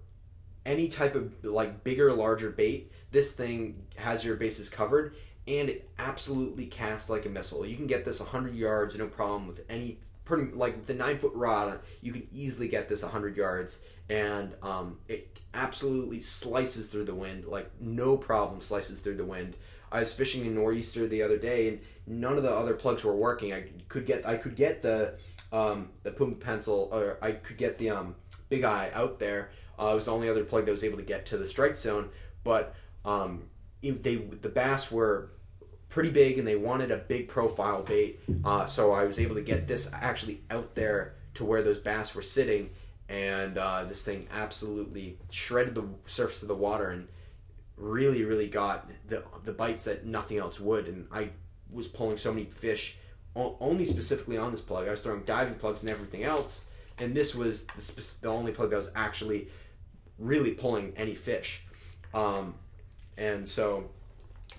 [0.66, 2.92] any type of like bigger, larger bait.
[3.12, 5.16] This thing has your bases covered,
[5.48, 7.66] and it absolutely casts like a missile.
[7.66, 11.34] You can get this 100 yards, no problem with any pretty like the nine foot
[11.34, 11.80] rod.
[12.02, 17.46] You can easily get this 100 yards, and um, it absolutely slices through the wind,
[17.46, 19.56] like no problem slices through the wind.
[19.92, 23.16] I was fishing in nor'easter the other day, and none of the other plugs were
[23.16, 23.54] working.
[23.54, 25.16] I could get I could get the
[25.52, 28.16] um, the Pumbaa pencil, or I could get the um,
[28.50, 29.52] big eye out there.
[29.80, 31.78] Uh, it was the only other plug that was able to get to the strike
[31.78, 32.10] zone,
[32.44, 33.44] but um,
[33.82, 35.32] they the bass were
[35.88, 38.20] pretty big and they wanted a big profile bait.
[38.44, 42.14] Uh, so I was able to get this actually out there to where those bass
[42.14, 42.70] were sitting,
[43.08, 47.08] and uh, this thing absolutely shredded the surface of the water and
[47.78, 50.88] really, really got the the bites that nothing else would.
[50.88, 51.30] And I
[51.72, 52.98] was pulling so many fish
[53.36, 54.88] only specifically on this plug.
[54.88, 56.66] I was throwing diving plugs and everything else,
[56.98, 59.48] and this was the, the only plug that was actually
[60.18, 61.62] really pulling any fish.
[62.14, 62.56] Um,
[63.18, 63.90] and so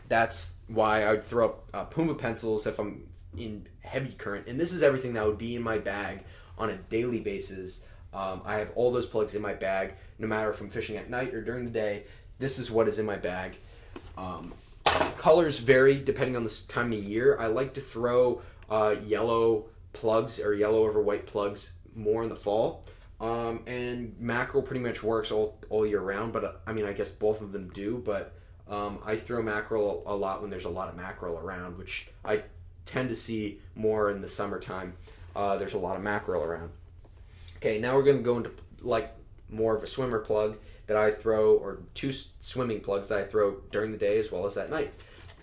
[0.08, 4.46] that's why I would throw up uh, Pumbaa pencils if I'm in heavy current.
[4.46, 6.24] And this is everything that would be in my bag
[6.58, 7.82] on a daily basis.
[8.12, 11.10] Um, I have all those plugs in my bag, no matter if I'm fishing at
[11.10, 12.04] night or during the day.
[12.38, 13.56] This is what is in my bag.
[14.16, 14.52] Um,
[14.84, 17.36] colors vary depending on the time of year.
[17.38, 22.36] I like to throw uh, yellow plugs or yellow over white plugs more in the
[22.36, 22.84] fall.
[23.20, 26.92] Um, and mackerel pretty much works all, all year round, but uh, I mean, I
[26.92, 28.02] guess both of them do.
[28.04, 28.32] But
[28.68, 32.44] um, I throw mackerel a lot when there's a lot of mackerel around, which I
[32.86, 34.94] tend to see more in the summertime.
[35.36, 36.70] Uh, there's a lot of mackerel around.
[37.56, 39.14] Okay, now we're going to go into like
[39.50, 40.56] more of a swimmer plug
[40.86, 44.46] that I throw, or two swimming plugs that I throw during the day as well
[44.46, 44.92] as at night.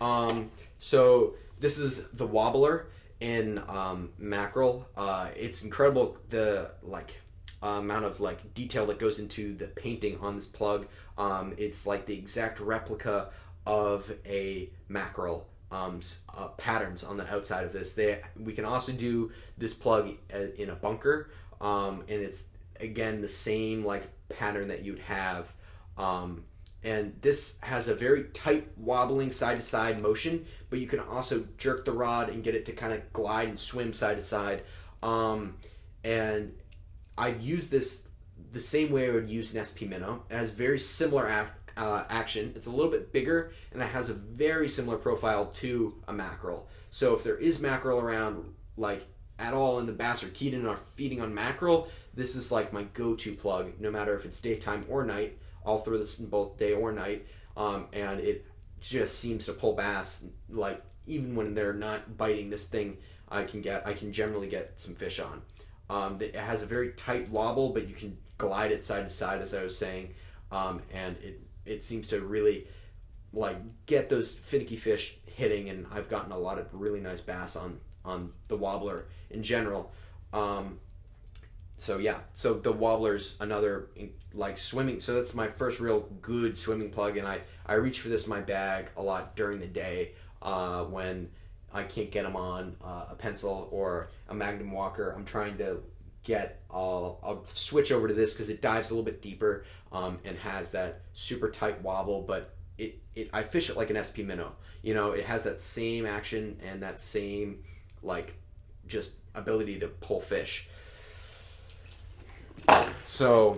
[0.02, 2.88] Um, so this is the wobbler
[3.20, 4.88] in um, mackerel.
[4.96, 7.22] Uh, it's incredible the like
[7.62, 10.88] amount of like detail that goes into the painting on this plug.
[11.18, 13.30] Um, it's like the exact replica
[13.66, 16.00] of a mackerel um,
[16.36, 17.94] uh, patterns on the outside of this.
[17.94, 22.50] They we can also do this plug uh, in a bunker, um, and it's
[22.80, 25.52] again the same like pattern that you'd have.
[25.98, 26.44] Um,
[26.84, 31.46] and this has a very tight wobbling side to side motion, but you can also
[31.58, 34.64] jerk the rod and get it to kind of glide and swim side to side.
[35.02, 35.58] Um,
[36.04, 36.54] and
[37.18, 38.08] I've used this
[38.52, 40.24] the same way I would use an SP Minnow.
[40.30, 42.54] It has very similar uh, action.
[42.56, 46.68] It's a little bit bigger and it has a very similar profile to a mackerel.
[46.90, 49.06] So if there is mackerel around, like
[49.40, 52.84] at all, and the bass keyed in are feeding on mackerel, this is like my
[52.94, 53.74] go-to plug.
[53.80, 57.28] No matter if it's daytime or night, I'll throw this in both day or night,
[57.56, 58.46] um, and it
[58.80, 60.26] just seems to pull bass.
[60.50, 62.98] Like even when they're not biting, this thing
[63.30, 63.86] I can get.
[63.88, 65.42] I can generally get some fish on.
[65.90, 69.42] Um, it has a very tight wobble, but you can glide it side to side,
[69.42, 70.14] as I was saying,
[70.52, 72.68] um, and it it seems to really
[73.34, 75.70] like get those finicky fish hitting.
[75.70, 79.94] And I've gotten a lot of really nice bass on on the wobbler in general.
[80.34, 80.80] Um,
[81.78, 83.90] so yeah, so the wobbler's another
[84.34, 85.00] like swimming.
[85.00, 88.32] So that's my first real good swimming plug, and I I reach for this in
[88.32, 91.30] my bag a lot during the day uh, when
[91.72, 95.14] I can't get them on uh, a pencil or a Magnum Walker.
[95.16, 95.84] I'm trying to
[96.24, 96.62] get.
[96.72, 100.36] I'll I'll switch over to this because it dives a little bit deeper um, and
[100.38, 104.54] has that super tight wobble, but it, it I fish it like an SP minnow.
[104.82, 107.60] You know, it has that same action and that same
[108.02, 108.34] like
[108.88, 110.68] just ability to pull fish.
[113.18, 113.58] So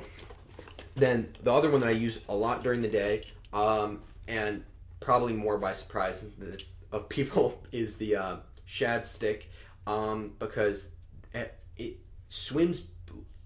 [0.95, 4.63] then the other one that I use a lot during the day, um, and
[5.01, 6.29] probably more by surprise
[6.91, 9.51] of people, is the uh, shad stick,
[9.85, 10.91] um, because
[11.33, 11.97] it, it
[12.29, 12.83] swims.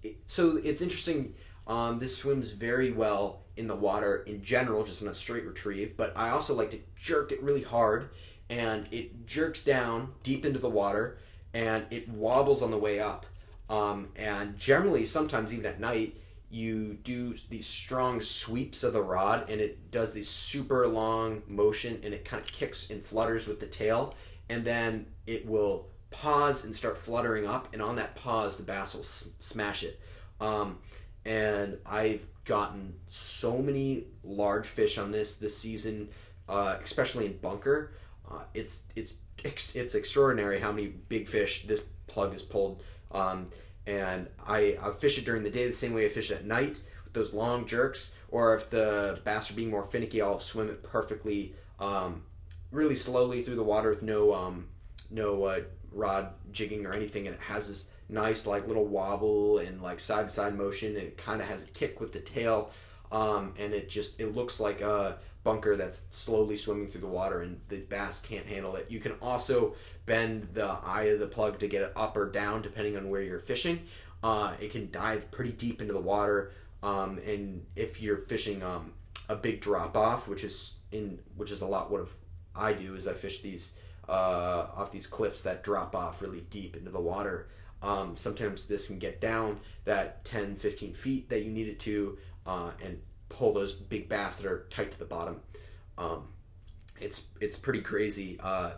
[0.03, 1.33] It, so it's interesting.
[1.65, 5.97] Um, this swims very well in the water in general, just in a straight retrieve.
[5.97, 8.09] But I also like to jerk it really hard,
[8.49, 11.17] and it jerks down deep into the water,
[11.53, 13.25] and it wobbles on the way up.
[13.69, 16.17] Um, and generally, sometimes even at night,
[16.49, 21.99] you do these strong sweeps of the rod, and it does this super long motion,
[22.03, 24.13] and it kind of kicks and flutters with the tail,
[24.49, 28.93] and then it will pause and start fluttering up, and on that pause, the bass
[28.93, 29.99] will s- smash it.
[30.39, 30.77] Um,
[31.25, 36.09] and I've gotten so many large fish on this this season,
[36.47, 37.93] uh, especially in bunker.
[38.29, 42.83] Uh, it's it's it's extraordinary how many big fish this plug has pulled.
[43.13, 43.49] Um,
[43.85, 46.45] and I I fish it during the day the same way I fish it at
[46.45, 48.13] night with those long jerks.
[48.29, 52.23] Or if the bass are being more finicky, I'll swim it perfectly, um,
[52.71, 54.67] really slowly through the water with no um,
[55.11, 55.59] no uh,
[55.91, 60.25] rod jigging or anything, and it has this nice like little wobble and like side
[60.25, 62.69] to side motion and it kind of has a kick with the tail
[63.11, 67.41] um, and it just it looks like a bunker that's slowly swimming through the water
[67.41, 68.89] and the bass can't handle it.
[68.89, 69.75] You can also
[70.05, 73.21] bend the eye of the plug to get it up or down depending on where
[73.21, 73.81] you're fishing.
[74.23, 76.51] Uh, it can dive pretty deep into the water
[76.81, 78.93] um, and if you're fishing um,
[79.29, 82.07] a big drop off which is in which is a lot what
[82.55, 83.75] i do is i fish these
[84.07, 87.47] uh, off these cliffs that drop off really deep into the water.
[87.81, 92.17] Um, sometimes this can get down that 10, 15 feet that you need it to
[92.45, 93.01] uh, and
[93.33, 95.41] pull those big bass that are tight to the bottom.
[95.97, 96.29] Um,
[96.99, 98.71] it's it's pretty crazy uh,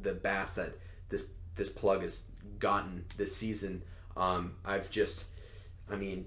[0.00, 0.74] the bass that
[1.08, 2.24] this this plug has
[2.58, 3.82] gotten this season.
[4.16, 5.28] Um, I've just,
[5.90, 6.26] I mean,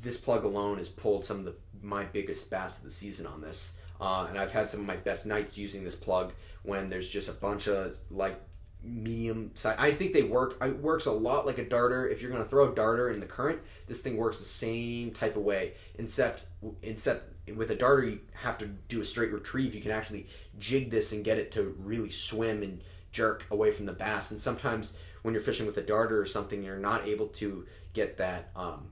[0.00, 3.40] this plug alone has pulled some of the my biggest bass of the season on
[3.40, 3.76] this.
[4.00, 7.28] Uh, and I've had some of my best nights using this plug when there's just
[7.28, 8.40] a bunch of like
[8.82, 9.76] medium size.
[9.78, 10.56] I think they work.
[10.62, 12.08] It works a lot like a darter.
[12.08, 15.10] If you're going to throw a darter in the current, this thing works the same
[15.10, 15.74] type of way.
[15.98, 16.44] Except,
[16.82, 19.74] except with a darter, you have to do a straight retrieve.
[19.74, 20.26] You can actually
[20.58, 22.80] jig this and get it to really swim and
[23.12, 24.30] jerk away from the bass.
[24.30, 28.16] And sometimes when you're fishing with a darter or something, you're not able to get
[28.18, 28.90] that um,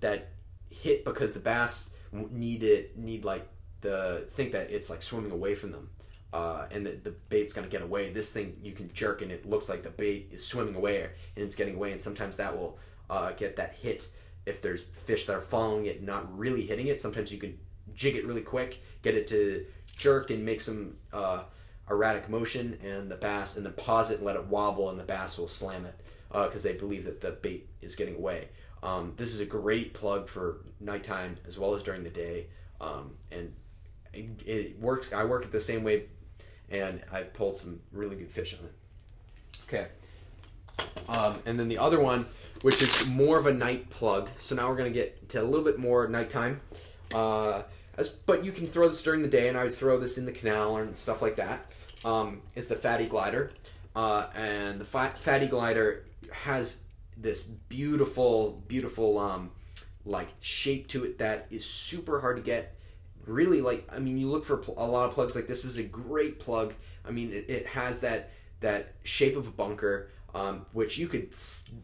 [0.00, 0.30] that
[0.70, 3.48] hit because the bass need it need like
[3.80, 5.88] the think that it's like swimming away from them
[6.32, 8.10] uh, and the, the bait's going to get away.
[8.10, 11.44] This thing you can jerk and it looks like the bait is swimming away and
[11.44, 11.92] it's getting away.
[11.92, 12.78] And sometimes that will
[13.10, 14.08] uh, get that hit
[14.46, 17.00] if there's fish that are following it, not really hitting it.
[17.00, 17.58] Sometimes you can
[17.94, 21.42] jig it really quick, get it to jerk and make some uh,
[21.90, 25.04] erratic motion, and the bass, and then pause it and let it wobble, and the
[25.04, 25.94] bass will slam it
[26.28, 28.48] because uh, they believe that the bait is getting away.
[28.82, 32.46] Um, this is a great plug for nighttime as well as during the day,
[32.80, 33.52] um, and
[34.12, 35.12] it, it works.
[35.12, 36.06] I work it the same way
[36.72, 38.74] and I've pulled some really good fish on it.
[39.64, 39.88] Okay.
[41.08, 42.26] Um, and then the other one,
[42.62, 44.28] which is more of a night plug.
[44.40, 46.60] So now we're gonna get to a little bit more nighttime.
[47.12, 47.62] Uh,
[47.98, 50.24] as, but you can throw this during the day, and I would throw this in
[50.24, 51.66] the canal and stuff like that.
[52.04, 53.52] Um, is the fatty glider,
[53.94, 56.80] uh, and the fat, fatty glider has
[57.16, 59.52] this beautiful, beautiful um,
[60.04, 62.74] like shape to it that is super hard to get
[63.26, 65.82] really like i mean you look for a lot of plugs like this is a
[65.82, 66.74] great plug
[67.06, 68.30] i mean it, it has that
[68.60, 71.34] that shape of a bunker um, which you could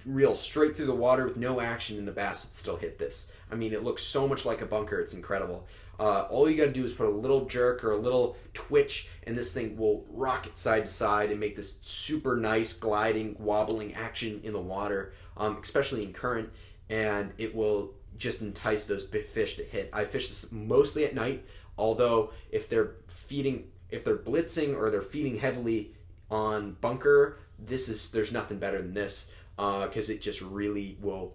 [0.04, 3.30] reel straight through the water with no action and the bass would still hit this
[3.50, 5.66] i mean it looks so much like a bunker it's incredible
[6.00, 9.08] uh, all you got to do is put a little jerk or a little twitch
[9.26, 13.34] and this thing will rock it side to side and make this super nice gliding
[13.38, 16.48] wobbling action in the water um, especially in current
[16.90, 19.88] and it will just entice those fish to hit.
[19.92, 21.44] I fish this mostly at night,
[21.76, 25.92] although if they're feeding, if they're blitzing or they're feeding heavily
[26.30, 30.96] on bunker, this is there's nothing better than this uh, because uh, it just really
[31.00, 31.34] will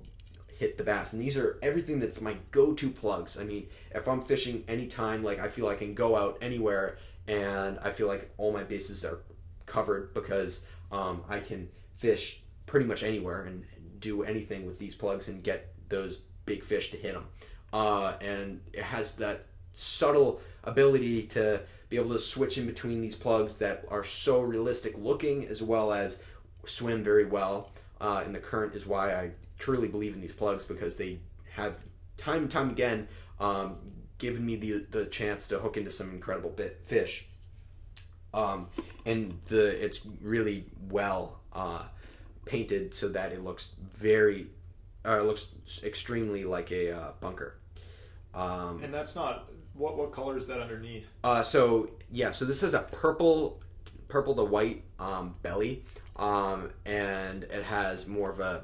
[0.58, 1.14] hit the bass.
[1.14, 3.40] And these are everything that's my go-to plugs.
[3.40, 6.98] I mean, if I'm fishing anytime, like I feel I can go out anywhere
[7.28, 9.20] and I feel like all my bases are
[9.66, 13.66] covered because um, I can fish pretty much anywhere and
[14.00, 17.26] do anything with these plugs and get those big fish to hit them.
[17.72, 21.62] Uh, and it has that subtle ability to
[21.94, 25.94] be able to switch in between these plugs that are so realistic looking as well
[25.94, 26.24] as
[26.66, 27.70] swim very well.
[28.02, 29.30] Uh, and the current is why I
[29.60, 31.20] truly believe in these plugs because they
[31.52, 31.78] have
[32.18, 33.08] time and time again
[33.40, 33.76] um,
[34.18, 37.28] given me the the chance to hook into some incredible bit fish.
[38.34, 38.70] Um,
[39.06, 41.84] and the it's really well uh,
[42.46, 44.48] painted so that it looks very,
[45.06, 45.52] or it looks
[45.84, 47.54] extremely like a uh, bunker.
[48.34, 51.12] Um, And that's not what what color is that underneath?
[51.24, 53.60] uh, so yeah, so this is a purple,
[54.08, 55.84] purple to white um, belly,
[56.18, 58.64] um, and it has more of a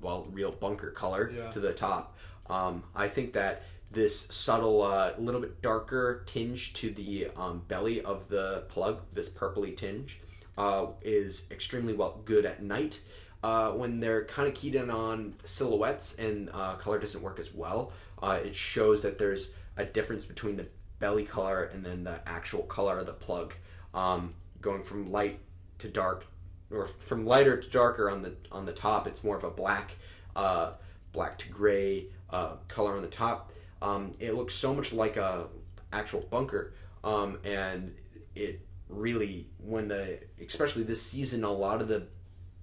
[0.00, 1.50] well, real bunker color Yeah.
[1.50, 2.16] to the top.
[2.48, 7.62] Um, I think that this subtle, a uh, little bit darker tinge to the um,
[7.68, 10.20] belly of the plug, this purpley tinge,
[10.56, 13.00] uh, is extremely well good at night.
[13.42, 17.54] Uh, when they're kind of keyed in on silhouettes and uh, color doesn't work as
[17.54, 20.68] well, uh, it shows that there's a difference between the
[20.98, 23.54] belly color and then the actual color of the plug,
[23.94, 25.38] um, going from light
[25.78, 26.26] to dark,
[26.70, 29.06] or from lighter to darker on the on the top.
[29.06, 29.96] It's more of a black,
[30.36, 30.72] uh,
[31.12, 33.52] black to gray uh, color on the top.
[33.80, 35.48] Um, it looks so much like a
[35.92, 36.74] actual bunker,
[37.04, 37.94] um, and
[38.34, 42.06] it really when the especially this season a lot of the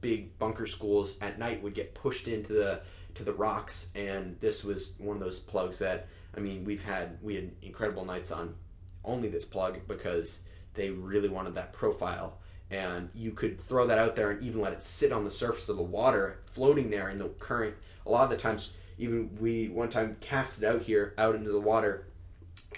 [0.01, 2.81] big bunker schools at night would get pushed into the
[3.13, 7.17] to the rocks and this was one of those plugs that I mean we've had
[7.21, 8.55] we had incredible nights on
[9.03, 10.39] only this plug because
[10.73, 12.37] they really wanted that profile.
[12.71, 15.69] And you could throw that out there and even let it sit on the surface
[15.69, 17.75] of the water floating there in the current.
[18.05, 21.51] A lot of the times even we one time cast it out here out into
[21.51, 22.07] the water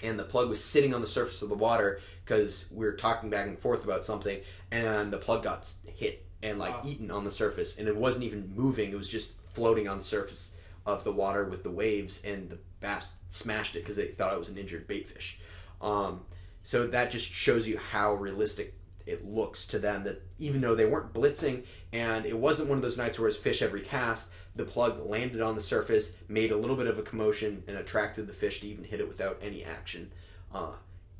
[0.02, 3.30] and the plug was sitting on the surface of the water because we were talking
[3.30, 4.40] back and forth about something
[4.70, 6.82] and the plug got hit and like Wow.
[6.90, 7.78] eaten on the surface.
[7.78, 8.90] And it wasn't even moving.
[8.92, 10.54] It was just floating on the surface
[10.86, 14.38] of the water with the waves and the bass smashed it because they thought it
[14.38, 15.34] was an injured baitfish.
[15.80, 16.22] Um,
[16.62, 18.74] so that just shows you how realistic
[19.06, 22.82] it looks to them that even though they weren't blitzing and it wasn't one of
[22.82, 26.56] those nights where it's fish every cast the plug landed on the surface made a
[26.56, 29.64] little bit of a commotion and attracted the fish to even hit it without any
[29.64, 30.12] action
[30.52, 30.72] uh,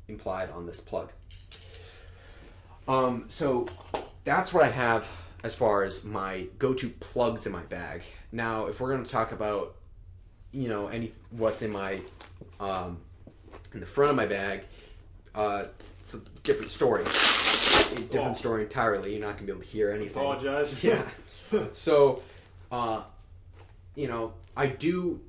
[0.07, 1.11] implied on this plug.
[2.87, 3.67] Um, so
[4.23, 5.07] that's what i have
[5.43, 8.03] as far as my go-to plugs in my bag.
[8.31, 9.75] Now if we're going to talk about
[10.51, 11.99] you know any what's in my
[12.59, 12.97] um,
[13.73, 14.63] in the front of my bag
[15.35, 15.65] uh,
[15.99, 17.05] it's a different story a
[18.01, 18.33] different Oh.
[18.33, 20.83] story entirely you're not to be able to hear anything Apologize.
[20.83, 21.03] yeah.
[21.73, 22.21] So,
[22.71, 23.01] uh,
[23.95, 25.19] you know, I do,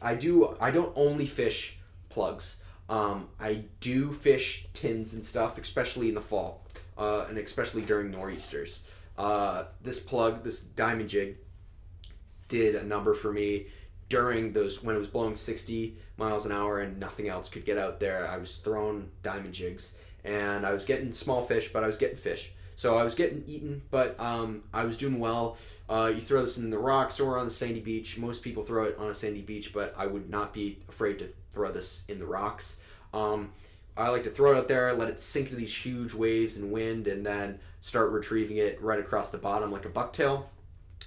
[0.00, 2.62] I do, I don't only fish plugs.
[2.88, 6.64] Um, I do fish tins and stuff, especially in the fall,
[6.96, 8.84] uh, and especially during nor'easters.
[9.18, 11.36] Uh, this plug, this diamond jig,
[12.48, 13.66] did a number for me
[14.08, 17.78] during those when it was blowing 60 miles an hour and nothing else could get
[17.78, 18.28] out there.
[18.28, 22.16] I was throwing diamond jigs and I was getting small fish, but I was getting
[22.16, 22.52] fish.
[22.76, 25.56] So I was getting eaten, but um, I was doing well.
[25.88, 28.18] Uh, you throw this in the rocks or on the sandy beach.
[28.18, 31.30] Most people throw it on a sandy beach, but I would not be afraid to
[31.50, 32.80] throw this in the rocks.
[33.14, 33.52] Um,
[33.96, 36.70] I like to throw it out there, let it sink into these huge waves and
[36.70, 40.44] wind, and then start retrieving it right across the bottom like a bucktail.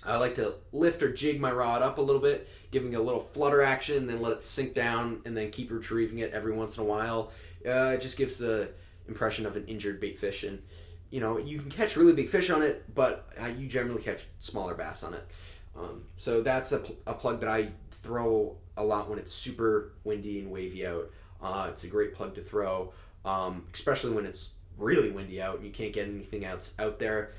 [0.05, 3.01] I like to lift or jig my rod up a little bit, giving it a
[3.01, 6.77] little flutter action, then let it sink down, and then keep retrieving it every once
[6.77, 7.31] in a while.
[7.65, 8.69] Uh, it just gives the
[9.07, 10.61] impression of an injured bait fish, and
[11.09, 14.25] you know you can catch really big fish on it, but uh, you generally catch
[14.39, 15.27] smaller bass on it.
[15.75, 19.93] Um, so that's a, pl- a plug that I throw a lot when it's super
[20.03, 21.09] windy and wavy out.
[21.41, 22.93] Uh, it's a great plug to throw,
[23.25, 27.33] um, especially when it's really windy out and you can't get anything else out there.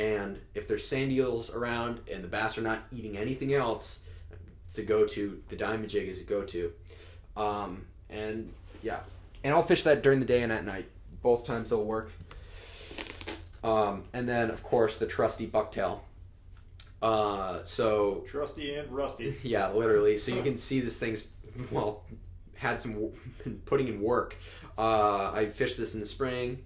[0.00, 4.00] And if there's sand eels around and the bass are not eating anything else,
[4.66, 5.42] it's a go-to.
[5.50, 6.72] The diamond jig is a go-to.
[7.36, 8.50] Um, and
[8.82, 9.00] yeah,
[9.44, 10.88] and I'll fish that during the day and at night.
[11.22, 12.12] Both times they'll work.
[13.62, 16.00] Um, and then of course the trusty bucktail.
[17.02, 19.36] Uh, so Trusty and rusty.
[19.42, 20.16] yeah, literally.
[20.16, 21.34] So you can see this thing's
[21.70, 22.04] well
[22.54, 22.94] had some
[23.44, 24.34] been putting in work.
[24.78, 26.64] Uh, I fished this in the spring,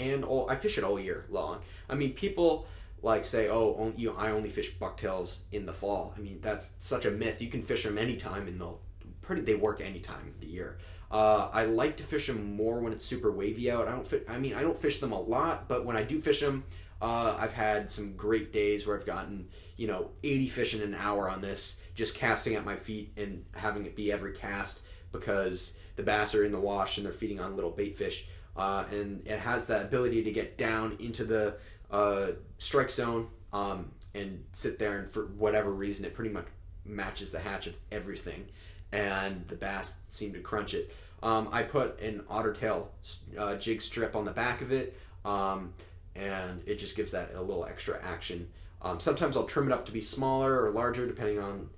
[0.00, 1.60] and all, I fish it all year long.
[1.88, 2.66] I mean, people
[3.02, 7.04] like say, "Oh, you I only fish bucktails in the fall." I mean, that's such
[7.04, 7.40] a myth.
[7.40, 8.80] You can fish them anytime, and they'll
[9.22, 10.78] pretty they work any time of the year.
[11.10, 13.88] Uh, I like to fish them more when it's super wavy out.
[13.88, 14.06] I don't.
[14.06, 16.64] Fi- I mean, I don't fish them a lot, but when I do fish them,
[17.02, 20.94] uh, I've had some great days where I've gotten you know 80 fish in an
[20.94, 24.82] hour on this, just casting at my feet and having it be every cast
[25.12, 28.28] because the bass are in the wash and they're feeding on little bait fish.
[28.56, 31.56] Uh, and it has that ability to get down into the
[31.90, 32.28] uh,
[32.58, 36.46] strike zone um, and sit there and for whatever reason it pretty much
[36.84, 38.46] matches the hatch of everything
[38.92, 40.92] and the bass seem to crunch it
[41.22, 42.90] um, i put an otter tail
[43.38, 45.72] uh, jig strip on the back of it um,
[46.16, 48.48] and it just gives that a little extra action
[48.82, 51.68] um, sometimes i'll trim it up to be smaller or larger depending on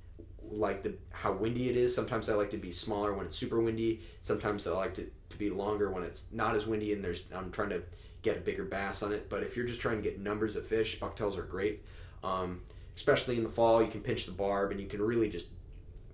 [0.53, 1.95] like the how windy it is.
[1.95, 4.01] Sometimes I like to be smaller when it's super windy.
[4.23, 7.51] Sometimes I like to, to be longer when it's not as windy and there's I'm
[7.51, 7.83] trying to
[8.23, 9.29] get a bigger bass on it.
[9.29, 11.85] But if you're just trying to get numbers of fish, bucktails are great.
[12.23, 12.63] Um,
[12.97, 15.49] especially in the fall, you can pinch the barb and you can really just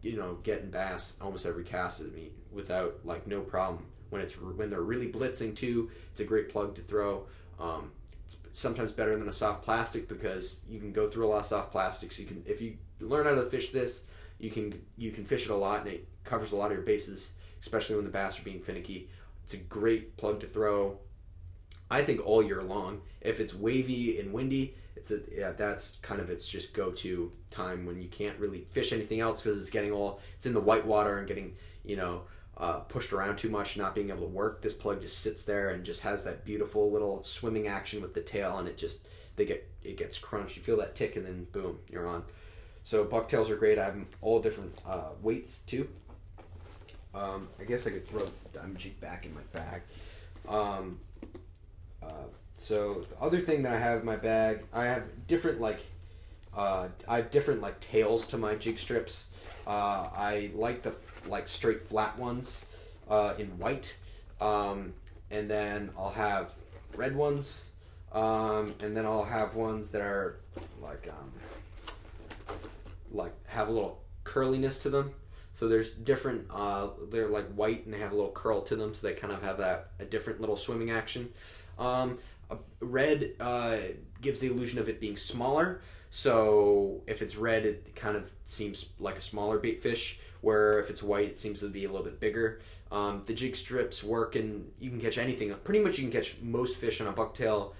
[0.03, 3.87] you know getting bass almost every cast of meat without like no problem.
[4.11, 7.27] When it's when they're really blitzing too, it's a great plug to throw.
[7.61, 7.93] Um,
[8.27, 11.47] it's sometimes better than a soft plastic because you can go through a lot of
[11.47, 12.19] soft plastics.
[12.19, 14.05] You can if you learn how to fish this,
[14.39, 16.87] you can you can fish it a lot and it covers a lot of your
[16.87, 19.09] bases, especially when the bass are being finicky.
[19.45, 20.99] It's a great plug to throw.
[21.91, 23.01] I think all year long.
[23.21, 27.31] If it's wavy and windy, it's a yeah that's kind of its just go to
[27.51, 30.61] time when you can't really fish anything else because it's getting all it's in the
[30.61, 31.55] white water and getting
[31.85, 32.23] you know
[32.59, 34.61] uh, pushed around too much, not being able to work.
[34.61, 38.21] This plug just sits there and just has that beautiful little swimming action with the
[38.21, 39.07] tail, and it just
[39.37, 40.57] they get it gets crunched.
[40.57, 42.25] You feel that tick, and then boom, you're on.
[42.83, 43.79] So bucktails are great.
[43.79, 45.89] I have all different uh, weights too.
[47.19, 49.83] Um, I guess I could throw diamond jig back in my bag.
[50.49, 51.01] Um,
[52.03, 55.81] uh, so the other thing that I have in my bag, I have different like
[56.57, 59.31] uh, I have different like tails to my jig strips.
[59.67, 60.95] Uh, I like the
[61.27, 62.65] like straight flat ones
[63.11, 63.97] uh, in white,
[64.41, 64.93] um,
[65.31, 66.53] and then I'll have
[66.95, 67.71] red ones,
[68.13, 70.37] um, and then I'll have ones that are
[70.81, 71.33] like um,
[73.11, 75.15] like have a little curliness to them.
[75.59, 76.47] So there's different.
[76.55, 79.33] Uh, they're like white and they have a little curl to them, so they kind
[79.33, 81.33] of have that a different little swimming action.
[81.81, 82.19] Um,
[82.79, 83.79] red uh,
[84.23, 85.81] gives the illusion of it being smaller.
[86.11, 90.21] So if it's red, it kind of seems like a smaller bait fish.
[90.43, 92.61] Where if it's white, it seems to be a little bit bigger.
[92.93, 95.53] Um, the jig strips work, and you can catch anything.
[95.65, 97.73] Pretty much, you can catch most fish on a bucktail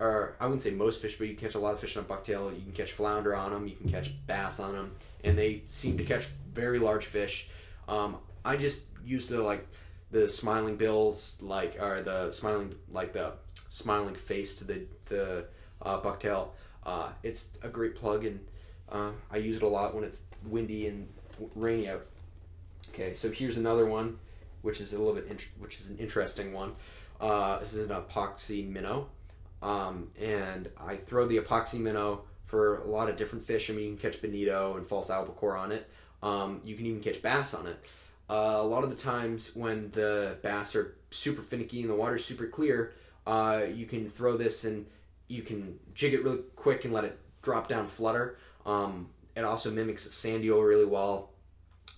[0.00, 2.04] or I wouldn't say most fish, but you can catch a lot of fish on
[2.04, 2.54] a bucktail.
[2.54, 3.66] You can catch flounder on them.
[3.66, 4.92] You can catch bass on them,
[5.24, 6.28] and they seem to catch
[6.58, 7.48] very large fish.
[7.86, 9.66] Um, I just use the like
[10.10, 13.32] the smiling bills, like or the smiling like the
[13.68, 15.44] smiling face to the the
[15.82, 16.48] uh, bucktail.
[16.84, 18.40] Uh, it's a great plug, and
[18.90, 21.08] uh, I use it a lot when it's windy and
[21.54, 22.06] rainy out.
[22.90, 24.18] Okay, so here's another one,
[24.62, 26.72] which is a little bit int- which is an interesting one.
[27.20, 29.08] Uh, this is an epoxy minnow,
[29.62, 33.68] um, and I throw the epoxy minnow for a lot of different fish.
[33.68, 35.88] I mean, you can catch bonito and false albacore on it.
[36.22, 37.78] Um, you can even catch bass on it.
[38.30, 42.24] Uh, a lot of the times when the bass are super finicky and the water's
[42.24, 42.92] super clear,
[43.26, 44.86] uh, you can throw this and
[45.28, 48.38] you can jig it really quick and let it drop down flutter.
[48.66, 51.30] Um, it also mimics sand eel really well.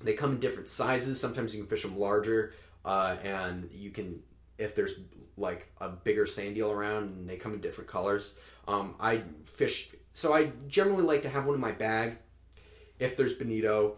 [0.03, 1.21] They come in different sizes.
[1.21, 2.55] Sometimes you can fish them larger,
[2.85, 4.23] uh, and you can
[4.59, 4.95] if there's
[5.37, 8.37] like a bigger sand eel around, and they come in different colors.
[8.69, 12.19] Um, I fish, so I generally like to have one in my bag
[12.99, 13.97] if there's bonito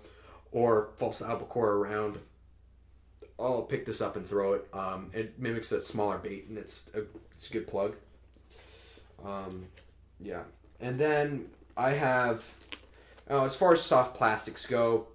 [0.52, 2.18] or false albacore around.
[3.38, 4.68] I'll pick this up and throw it.
[4.72, 7.02] Um, it mimics a smaller bait, and it's a
[7.34, 7.96] it's a good plug.
[9.24, 9.66] Um,
[10.20, 10.42] yeah,
[10.80, 11.46] and then
[11.76, 12.44] I have
[13.28, 15.08] uh, as far as soft plastics go.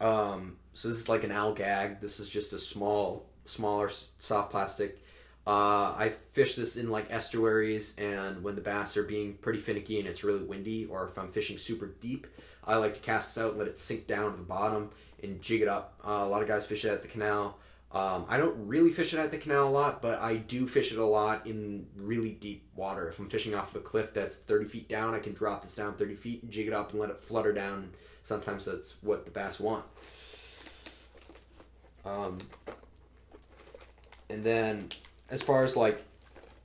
[0.00, 2.00] Um, so this is like an Al Gag.
[2.00, 4.98] This is just a small, smaller soft plastic.
[5.46, 9.98] Uh, I fish this in like estuaries, and when the bass are being pretty finicky
[9.98, 12.26] and it's really windy, or if I'm fishing super deep,
[12.64, 14.90] I like to cast this out let it sink down to the bottom
[15.22, 15.94] and jig it up.
[16.06, 17.58] Uh, a lot of guys fish it at the canal.
[17.92, 20.92] Um, I don't really fish it at the canal a lot, but I do fish
[20.92, 23.08] it a lot in really deep water.
[23.08, 25.74] If I'm fishing off of a cliff that's 30 feet down, I can drop this
[25.74, 27.90] down 30 feet and jig it up and let it flutter down.
[28.22, 29.84] Sometimes that's what the bass want.
[32.04, 32.38] Um,
[34.28, 34.90] and then
[35.28, 36.02] as far as like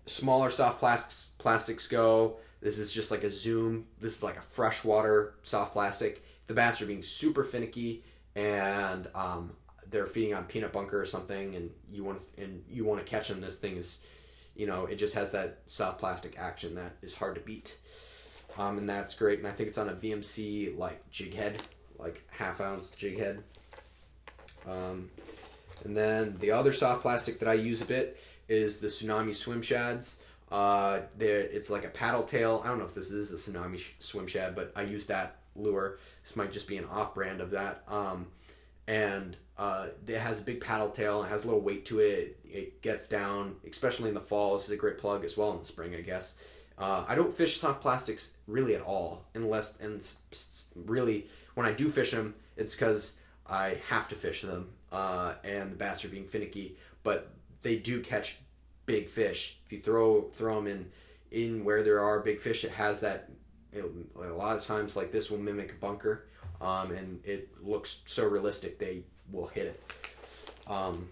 [0.06, 3.86] smaller soft plastics plastics go, this is just like a zoom.
[4.02, 6.26] This is like a freshwater soft plastic.
[6.48, 8.04] The bats are being super finicky
[8.36, 9.52] and um,
[9.92, 13.28] they're feeding on peanut bunker or something, and you want and you want to catch
[13.28, 13.40] them.
[13.40, 14.02] This thing is,
[14.56, 17.78] you know, it just has that soft plastic action that is hard to beat,
[18.58, 19.38] um, and that's great.
[19.38, 21.62] And I think it's on a VMC like jig head,
[22.00, 23.44] like half ounce jig head.
[24.68, 25.12] Um,
[25.84, 28.18] and then the other soft plastic that I use a bit
[28.50, 30.20] is the Tsunami Swim Shads.
[30.52, 32.62] Uh, there, it's like a paddle tail.
[32.64, 35.98] I don't know if this is a Tsunami Swim Shad, but I use that lure.
[36.24, 37.84] This might just be an off brand of that.
[37.88, 38.28] Um,
[38.88, 41.24] and uh, it has a big paddle tail.
[41.24, 42.38] It has a little weight to it.
[42.44, 44.54] It gets down, especially in the fall.
[44.54, 46.38] This is a great plug as well in the spring, I guess.
[46.78, 50.06] Uh, I don't fish soft plastics really at all, unless and
[50.76, 55.72] really when I do fish them, it's because I have to fish them, uh, and
[55.72, 56.78] the bass are being finicky.
[57.04, 57.32] But
[57.62, 58.40] they do catch
[58.86, 59.60] big fish.
[59.66, 60.92] If you throw throw them in
[61.32, 63.30] in where there are big fish, it has that.
[63.72, 63.84] It,
[64.16, 66.28] a lot of times, like this, will mimic a bunker
[66.62, 69.94] um, and it looks so realistic they will hit it.
[70.68, 71.08] Um,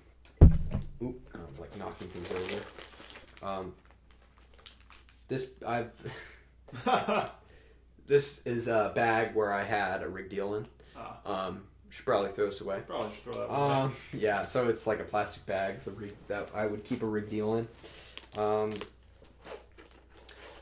[1.02, 3.52] oop, I'm like knocking things over.
[3.52, 3.74] Um,
[5.28, 5.92] this I've
[8.08, 10.66] this is a bag where I had a rigged eel in.
[10.98, 11.48] Ah.
[11.48, 11.64] Um,
[11.94, 12.82] should probably throw this away.
[12.88, 13.72] Probably should throw that away.
[13.82, 17.32] Um, yeah, so it's like a plastic bag rig, that I would keep a rigged
[17.34, 17.68] eel in.
[18.38, 18.72] Um,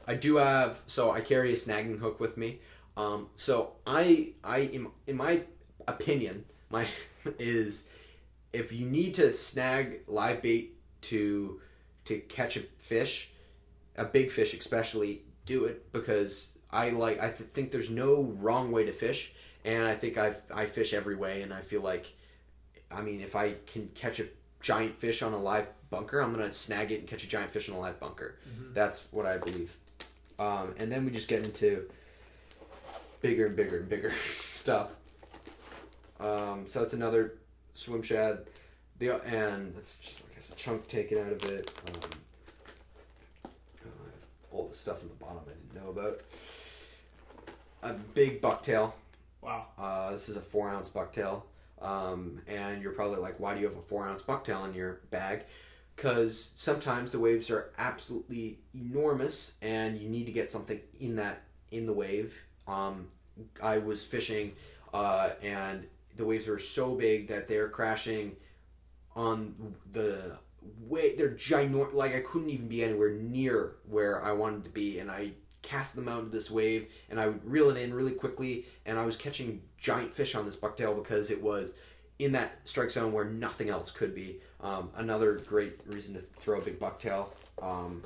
[0.06, 2.60] I do have so I carry a snagging hook with me.
[2.98, 5.44] Um, so I I in, in my
[5.88, 6.88] opinion my
[7.40, 7.88] is
[8.52, 11.62] if you need to snag live bait to
[12.06, 13.30] to catch a fish,
[13.96, 18.72] a big fish especially, do it because I like I th- think there's no wrong
[18.72, 19.34] way to fish,
[19.66, 22.14] and I think I I fish every way, and I feel like,
[22.90, 24.26] I mean, if I can catch a
[24.62, 27.70] giant fish on a live bunker, I'm gonna snag it and catch a giant fish
[27.70, 28.38] on a live bunker.
[28.74, 29.76] That's what I believe.
[30.40, 31.88] Um, and then we just get into
[33.22, 34.90] bigger and bigger and bigger stuff.
[36.20, 37.36] Um, so that's another
[37.74, 38.46] swim shad.
[39.00, 41.72] The and that's just like a chunk taken out of it.
[41.88, 42.10] Um,
[44.52, 46.22] all the stuff in the bottom I didn't know about.
[47.84, 48.94] A big bucktail.
[49.42, 49.66] Wow.
[49.78, 51.44] Uh, this is a four ounce bucktail.
[51.82, 55.02] Um, and you're probably like, why do you have a four ounce bucktail in your
[55.10, 55.44] bag?
[55.96, 61.42] Because sometimes the waves are absolutely enormous, and you need to get something in that
[61.72, 62.42] in the wave.
[62.68, 63.08] Um,
[63.62, 64.54] I was fishing,
[64.94, 65.86] uh, and
[66.16, 68.36] the waves were so big that they're crashing
[69.16, 70.38] on the
[70.88, 71.16] way.
[71.16, 71.94] They're ginormous.
[71.94, 75.32] Like I couldn't even be anywhere near where I wanted to be, and I
[75.62, 78.98] cast them out into this wave, and I would reel it in really quickly, and
[78.98, 81.72] I was catching giant fish on this bucktail because it was
[82.20, 84.40] in that strike zone where nothing else could be.
[84.62, 87.30] Um, another great reason to throw a big bucktail.
[87.62, 88.04] Um,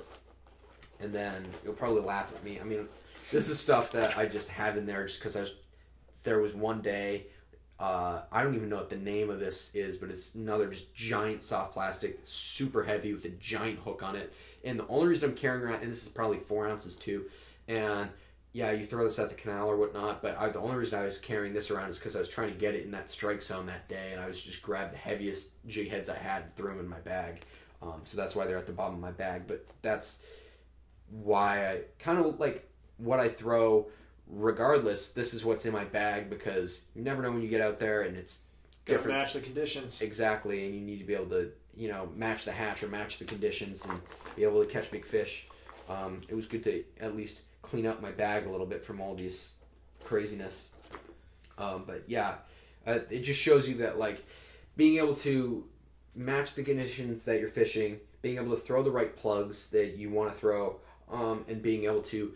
[0.99, 2.59] and then you'll probably laugh at me.
[2.59, 2.87] I mean,
[3.31, 5.61] this is stuff that I just have in there just because.
[6.23, 7.27] There was one day.
[7.79, 10.95] Uh, I don't even know what the name of this is, but it's another just
[10.95, 14.33] giant soft plastic, super heavy with a giant hook on it.
[14.63, 17.25] And the only reason I'm carrying around, and this is probably four ounces too,
[17.67, 18.09] and
[18.53, 20.21] yeah, you throw this at the canal or whatnot.
[20.21, 22.53] But I, the only reason I was carrying this around is because I was trying
[22.53, 24.97] to get it in that strike zone that day, and I was just grabbed the
[24.97, 27.41] heaviest jig heads I had, and threw them in my bag.
[27.81, 29.43] Um, so that's why they're at the bottom of my bag.
[29.47, 30.23] But that's
[31.09, 33.87] why I kind of like what I throw.
[34.27, 37.79] Regardless, this is what's in my bag because you never know when you get out
[37.79, 38.41] there and it's
[38.85, 39.17] Gotta different.
[39.19, 40.01] match the conditions.
[40.01, 43.19] Exactly, and you need to be able to, you know, match the hatch or match
[43.19, 43.99] the conditions and
[44.35, 45.47] be able to catch big fish.
[45.87, 49.01] Um, it was good to at least clean up my bag a little bit from
[49.01, 49.55] all this
[50.03, 50.69] craziness.
[51.57, 52.35] Um, but yeah,
[52.85, 54.23] uh, it just shows you that like
[54.77, 55.65] being able to
[56.15, 60.09] match the conditions that you're fishing, being able to throw the right plugs that you
[60.09, 60.77] want to throw,
[61.11, 62.33] um, and being able to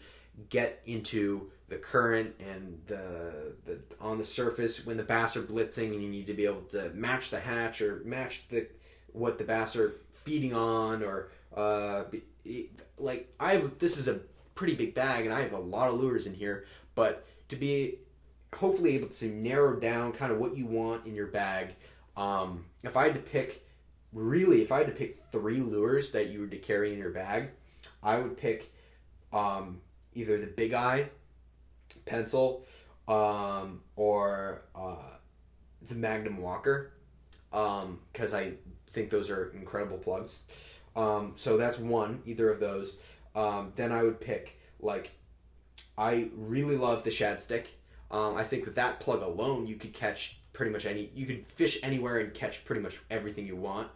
[0.50, 5.94] get into the current and the, the on the surface when the bass are blitzing
[5.94, 8.66] and you need to be able to match the hatch or match the
[9.14, 14.20] what the bass are feeding on or uh, be, like I have this is a
[14.60, 18.00] pretty big bag and I have a lot of lures in here but to be
[18.54, 21.76] hopefully able to narrow down kind of what you want in your bag
[22.18, 23.66] um, if I had to pick
[24.12, 27.12] really if I had to pick three lures that you were to carry in your
[27.12, 27.52] bag
[28.04, 28.74] I would pick
[29.32, 29.80] um,
[30.14, 31.08] either the big eye
[32.06, 32.66] pencil
[33.08, 35.14] um, or uh,
[35.88, 36.92] the Magnum Walker
[37.50, 38.56] because I
[38.92, 40.40] think those are incredible plugs.
[40.98, 42.98] Um, so that's one, either of those.
[43.40, 45.12] Um, then I would pick like
[45.98, 47.68] I really love the shad stick.
[48.12, 51.10] Um, I think with that plug alone, you could catch pretty much any.
[51.16, 53.88] You could fish anywhere and catch pretty much everything you want,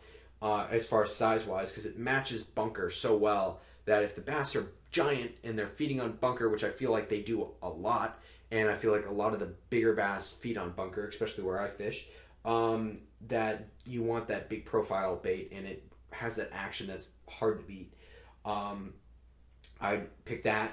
[0.41, 4.21] uh, as far as size wise, because it matches bunker so well that if the
[4.21, 7.69] bass are giant and they're feeding on bunker, which I feel like they do a
[7.69, 8.19] lot,
[8.51, 11.59] and I feel like a lot of the bigger bass feed on bunker, especially where
[11.59, 12.07] I fish.
[12.45, 17.59] Um, that you want that big profile bait, and it has that action that's hard
[17.59, 17.93] to beat.
[18.45, 18.93] Um,
[19.83, 20.71] I'd pick that,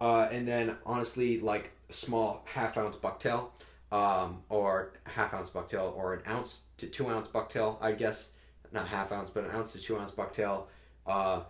[0.00, 3.50] uh, and then honestly, like small half ounce bucktail,
[3.90, 7.78] um, or half ounce bucktail, or an ounce to two ounce bucktail.
[7.80, 8.32] I guess
[8.72, 10.66] not half ounce, but an ounce to two ounce bucktail.
[11.06, 11.40] Uh,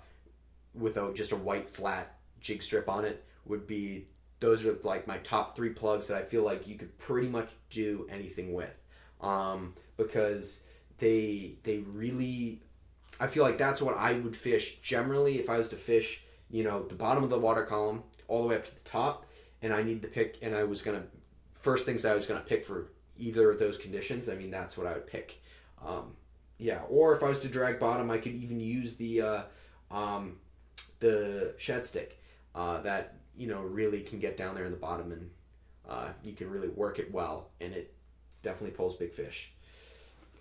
[0.74, 4.06] with a just a white flat jig strip on it would be
[4.38, 7.50] those are like my top three plugs that I feel like you could pretty much
[7.68, 8.74] do anything with
[9.20, 10.62] um, because
[10.98, 12.62] they they really
[13.18, 16.64] I feel like that's what I would fish generally if I was to fish you
[16.64, 19.26] know the bottom of the water column all the way up to the top
[19.62, 21.04] and I need to pick and I was gonna
[21.52, 24.86] first things I was gonna pick for either of those conditions I mean that's what
[24.86, 25.42] I would pick
[25.84, 26.12] um,
[26.58, 29.42] yeah or if I was to drag bottom I could even use the uh,
[29.90, 30.36] um,
[31.00, 32.20] the shad stick
[32.54, 35.30] uh, that you know really can get down there in the bottom and
[35.90, 37.92] uh, you can really work it well, and it
[38.42, 39.52] definitely pulls big fish.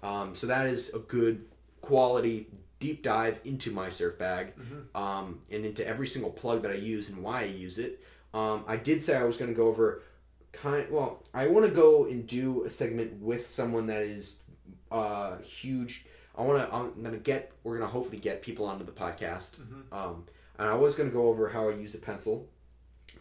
[0.03, 1.45] Um, so that is a good
[1.81, 2.47] quality
[2.79, 4.53] deep dive into my surf bag
[4.95, 8.01] um, and into every single plug that I use and why I use it.
[8.33, 10.03] Um, I did say I was going to go over
[10.51, 10.85] kind.
[10.85, 14.43] Of, Well, I want to go and do a segment with someone that is
[14.91, 16.05] uh, huge.
[16.37, 16.75] I want to.
[16.75, 17.51] I'm going to get.
[17.63, 19.55] We're going to hopefully get people onto the podcast.
[19.91, 20.25] Um,
[20.57, 22.47] and I was going to go over how I use a pencil,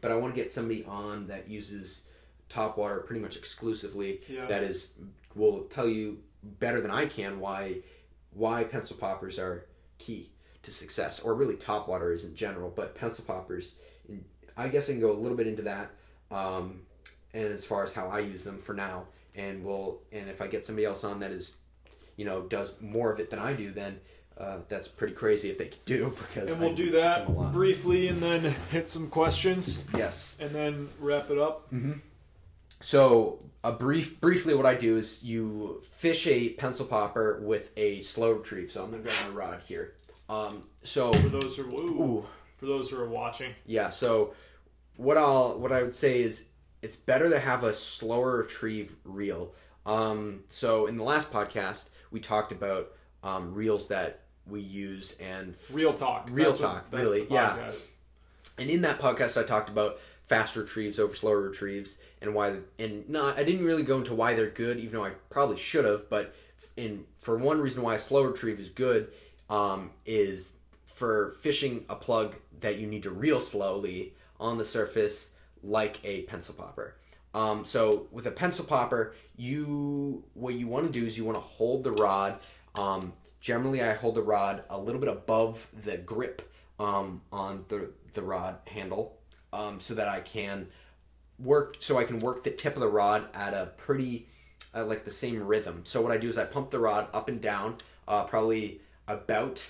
[0.01, 2.07] but I want to get somebody on that uses
[2.49, 4.21] top water pretty much exclusively.
[4.29, 4.47] Yeah.
[4.47, 4.99] That is
[5.35, 6.19] will tell you
[6.61, 7.77] better than I can why
[8.39, 9.66] why pencil poppers are
[9.99, 10.30] key
[10.62, 13.76] to success, or really top water is in general, but pencil poppers.
[14.57, 15.91] I guess I can go a little bit into that,
[16.30, 16.80] um,
[17.34, 20.47] and as far as how I use them for now, and we'll and if I
[20.49, 21.59] get somebody else on that is,
[22.16, 24.01] you know, does more of it than I do, then.
[24.36, 27.34] Uh, that's pretty crazy if they could do because And we'll I do that them
[27.36, 27.53] a lot.
[27.53, 30.39] briefly and then hit some questions Yes.
[30.41, 31.66] and then wrap it up.
[32.81, 38.01] So a brief, briefly, what I do is you fish a pencil popper with a
[38.03, 38.70] slow retrieve.
[38.72, 39.95] So I'm gonna grab a rod here.
[40.29, 42.26] Um, so For those who ooh, ooh,
[42.59, 43.53] for those who are watching.
[43.66, 43.89] yeah.
[43.89, 44.35] So
[44.97, 46.49] what I'll what I would say is
[46.83, 49.53] it's better to have a slower retrieve reel.
[49.87, 55.55] Um, so in the last podcast we talked about um, reels that we use and
[55.72, 56.29] Real talk.
[56.31, 57.72] Real That's what- talk, that's really, yeah.
[58.59, 59.99] And in that podcast, I talked about
[60.29, 62.55] fast retrieves over slower retrieves and why.
[62.79, 65.85] And not, I didn't really go into why they're good, even though I probably should
[65.85, 66.09] have.
[66.09, 66.35] But
[66.76, 69.09] in for one reason why a slow retrieve is good
[69.51, 70.57] um, is
[70.87, 76.22] for fishing a plug that you need to reel slowly on the surface, like a
[76.22, 76.95] pencil popper.
[77.35, 81.37] Um, so with a pencil popper, you what you want to do is you want
[81.37, 82.39] to hold the rod.
[82.74, 87.91] Um, generally, I hold the rod a little bit above the grip um, on the
[88.14, 89.18] the rod handle,
[89.53, 90.69] um, so that I can
[91.39, 91.77] work.
[91.81, 94.29] So I can work the tip of the rod at a pretty
[94.75, 95.83] uh, like the same rhythm.
[95.85, 97.77] So what I do is I pump the rod up and down,
[98.07, 99.65] uh, probably about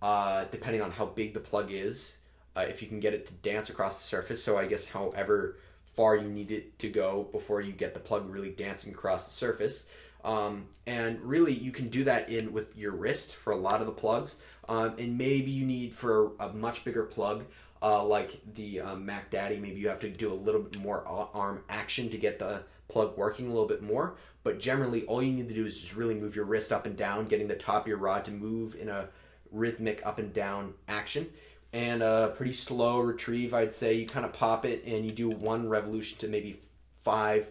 [0.00, 2.18] uh, depending on how big the plug is.
[2.54, 5.56] Uh, if you can get it to dance across the surface, so I guess however
[5.94, 9.34] far you need it to go before you get the plug really dancing across the
[9.34, 9.86] surface.
[10.24, 13.86] Um, and really, you can do that in with your wrist for a lot of
[13.86, 14.38] the plugs.
[14.68, 17.44] Um, and maybe you need for a much bigger plug,
[17.82, 21.04] uh, like the um, Mac Daddy, maybe you have to do a little bit more
[21.06, 24.16] arm action to get the plug working a little bit more.
[24.44, 26.96] But generally, all you need to do is just really move your wrist up and
[26.96, 29.08] down, getting the top of your rod to move in a
[29.50, 31.28] rhythmic up and down action.
[31.72, 33.94] And a pretty slow retrieve, I'd say.
[33.94, 36.60] You kind of pop it and you do one revolution to maybe
[37.02, 37.48] five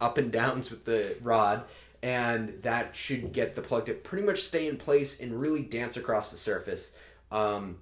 [0.00, 1.64] up and downs with the rod.
[2.02, 5.96] And that should get the plug to pretty much stay in place and really dance
[5.96, 6.92] across the surface.
[7.32, 7.78] Um,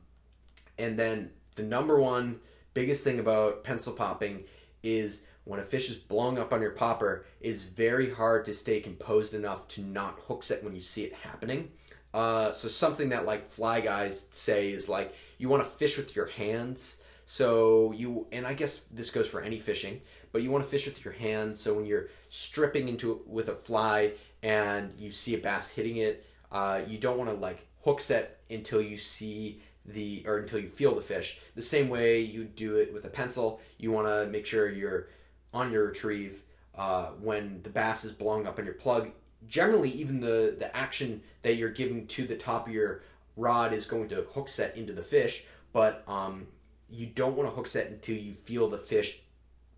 [0.78, 2.40] and then the number one
[2.72, 4.44] biggest thing about pencil popping
[4.82, 8.55] is when a fish is blowing up on your popper, it is very hard to
[8.55, 11.70] stay composed enough to not hook set when you see it happening.
[12.12, 16.14] Uh, so something that like fly guys say is like you want to fish with
[16.14, 17.02] your hands.
[17.26, 20.00] So you and I guess this goes for any fishing,
[20.32, 21.61] but you want to fish with your hands.
[21.61, 25.96] So when you're stripping into it with a fly and you see a bass hitting
[25.96, 30.59] it, uh, you don't want to like hook set until you see the or until
[30.59, 31.39] you feel the fish.
[31.55, 35.09] The same way you do it with a pencil, you want to make sure you're
[35.53, 36.43] on your retrieve
[36.76, 39.11] uh, when the bass is blowing up on your plug.
[39.47, 43.03] Generally, even the the action that you're giving to the top of your
[43.37, 46.47] rod is going to hook set into the fish, but um,
[46.89, 49.20] you don't want to hook set until you feel the fish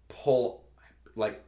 [0.09, 0.65] pull
[1.17, 1.43] like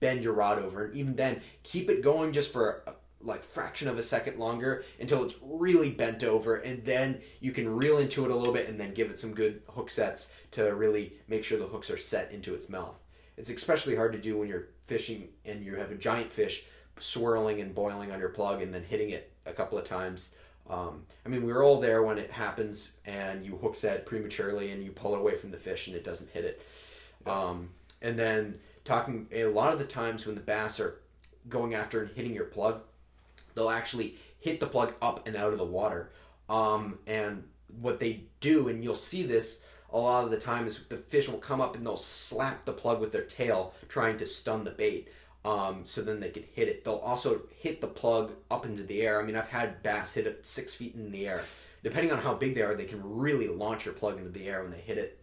[0.00, 2.84] bend your rod over and even then keep it going just for
[3.24, 7.76] like fraction of a second longer until it's really bent over and then you can
[7.76, 10.62] reel into it a little bit and then give it some good hook sets to
[10.74, 12.98] really make sure the hooks are set into its mouth
[13.36, 16.64] it's especially hard to do when you're fishing and you have a giant fish
[17.00, 20.34] swirling and boiling on your plug and then hitting it a couple of times
[20.68, 24.70] um, I mean, we are all there when it happens, and you hook set prematurely,
[24.72, 26.62] and you pull it away from the fish, and it doesn't hit it.
[27.26, 27.70] Um,
[28.00, 31.00] and then talking a lot of the times when the bass are
[31.48, 32.80] going after and hitting your plug,
[33.54, 36.12] they'll actually hit the plug up and out of the water.
[36.48, 37.44] Um, and
[37.80, 41.28] what they do, and you'll see this a lot of the time, is the fish
[41.28, 44.70] will come up and they'll slap the plug with their tail, trying to stun the
[44.70, 45.08] bait.
[45.44, 46.84] Um, so then they can hit it.
[46.84, 49.20] They'll also hit the plug up into the air.
[49.20, 51.44] I mean, I've had bass hit it six feet in the air.
[51.82, 54.62] Depending on how big they are, they can really launch your plug into the air
[54.62, 55.18] when they hit it.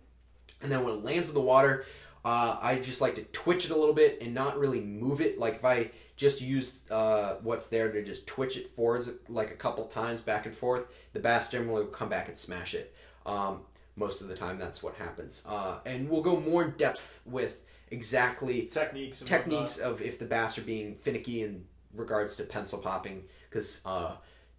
[0.61, 1.86] And then when it lands in the water,
[2.23, 5.39] uh, I just like to twitch it a little bit and not really move it.
[5.39, 5.89] Like if I
[6.22, 10.45] just use uh, what's there to just twitch it forwards like a couple times back
[10.45, 12.93] and forth, the bass generally will come back and smash it.
[13.26, 13.61] Um,
[13.95, 15.43] most of the time that's what happens.
[15.49, 19.19] Uh, and we'll go more in depth with exactly Techniques.
[19.22, 21.65] Techniques of if the bass are being finicky in
[21.95, 24.11] regards to pencil popping because uh,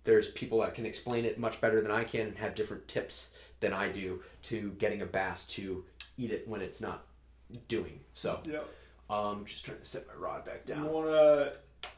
[0.03, 3.35] there's people that can explain it much better than I can and have different tips
[3.61, 5.85] than I do to getting a bass to
[6.19, 7.05] eat it when it's not
[7.69, 8.01] doing.
[8.15, 8.69] So, Yep.
[9.13, 10.85] Um, just trying to set my rod back down.
[10.85, 11.53] You want to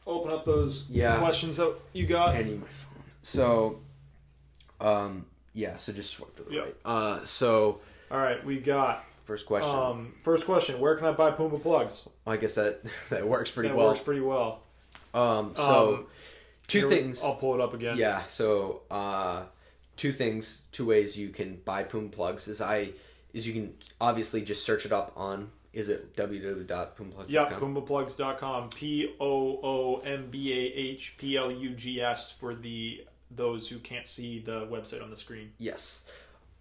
[0.05, 1.17] open up those Yeah.
[1.17, 2.35] questions that you got?
[2.35, 3.03] Handing my phone.
[3.23, 3.79] So,
[4.81, 5.75] um, yeah.
[5.77, 6.61] So just swipe to the Yeah.
[6.61, 6.75] right.
[6.83, 7.79] Uh, so
[8.11, 9.69] All right, we got first question.
[9.73, 10.79] um, first question.
[10.79, 12.07] Where can I buy Poombah plugs?
[12.27, 13.87] I guess that that works pretty that well.
[13.87, 14.61] works pretty well.
[15.13, 16.07] Um, so Um,
[16.67, 17.23] two things.
[17.23, 17.97] I'll pull it up again.
[17.97, 18.23] Yeah.
[18.27, 19.43] So uh,
[19.95, 22.89] two things, two ways you can buy Poombah plugs is I
[23.33, 27.25] is you can obviously just search it up on is it www.poombahplugs.com.
[27.27, 28.69] Yep, PoombahPlugs.com.
[28.69, 33.67] P O O M B A H P L U G S for the those
[33.67, 35.51] who can't see the website on the screen.
[35.57, 36.05] Yes.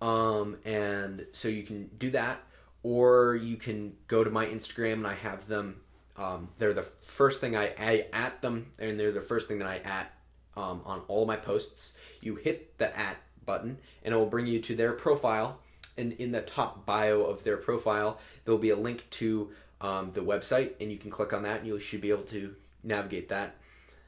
[0.03, 2.41] Um, and so you can do that,
[2.83, 5.81] or you can go to my Instagram and I have them.
[6.17, 9.69] Um, they're the first thing I, I at them, and they're the first thing that
[9.69, 10.13] I at
[10.57, 11.97] um, on all my posts.
[12.21, 15.61] You hit the at button, and it will bring you to their profile.
[15.97, 20.21] And in the top bio of their profile, there'll be a link to um, the
[20.23, 23.55] website, and you can click on that, and you should be able to navigate that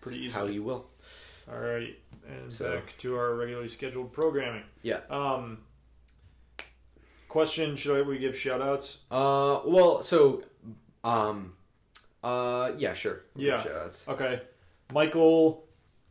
[0.01, 0.47] Pretty easily.
[0.47, 0.89] how you will.
[1.49, 1.97] All right,
[2.29, 4.65] and So- back to our regularly scheduled programming.
[4.83, 5.01] Yeah.
[5.11, 5.59] Um,
[7.29, 8.99] question: Should I we give shout outs?
[9.11, 10.43] Uh, well, so,
[11.05, 11.55] um,
[12.25, 13.23] uh, yeah, sure.
[13.37, 13.63] Yeah.
[13.63, 14.09] Shoutouts.
[14.09, 14.41] Okay,
[14.93, 15.65] Michael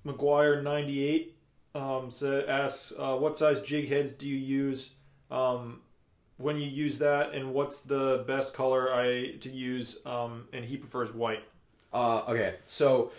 [0.05, 1.35] McGuire ninety eight
[1.73, 4.91] um, sa asks, uh, "What size jig heads do you use
[5.31, 5.81] um,
[6.37, 10.77] when you use that, and what's the best color I to use?" Um, and he
[10.77, 11.43] prefers white.
[11.93, 13.11] Uh, okay, so,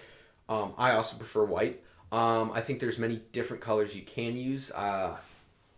[0.49, 1.83] um, I also prefer white.
[2.13, 4.71] Um, I think there's many different colors you can use.
[4.71, 5.17] Uh,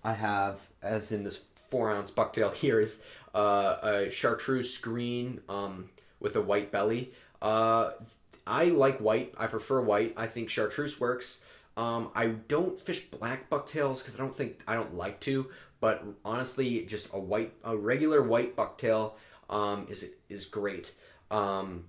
[0.05, 3.03] I have, as in this four ounce bucktail here, is
[3.35, 7.13] uh, a chartreuse green um, with a white belly.
[7.41, 7.91] Uh,
[8.47, 9.35] I like white.
[9.37, 10.15] I prefer white.
[10.17, 11.45] I think chartreuse works.
[11.77, 15.49] Um, I don't fish black bucktails because I don't think I don't like to.
[15.81, 19.13] But honestly, just a white, a regular white bucktail
[19.49, 20.95] um, is is great.
[21.31, 21.85] Um,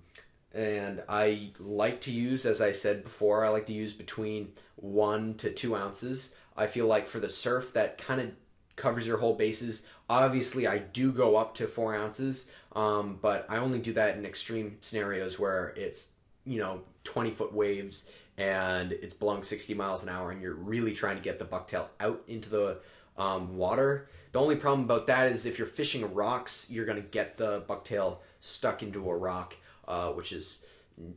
[0.52, 5.34] and I like to use, as I said before, I like to use between one
[5.34, 6.34] to two ounces.
[6.56, 8.30] I feel like for the surf, that kind of
[8.76, 9.86] covers your whole bases.
[10.08, 14.26] Obviously, I do go up to four ounces, um, but I only do that in
[14.26, 16.12] extreme scenarios where it's
[16.44, 20.94] you know 20 foot waves and it's blowing 60 miles an hour, and you're really
[20.94, 22.78] trying to get the bucktail out into the
[23.20, 24.08] um, water.
[24.32, 28.18] The only problem about that is if you're fishing rocks, you're gonna get the bucktail
[28.40, 29.54] stuck into a rock
[29.90, 30.64] uh, which is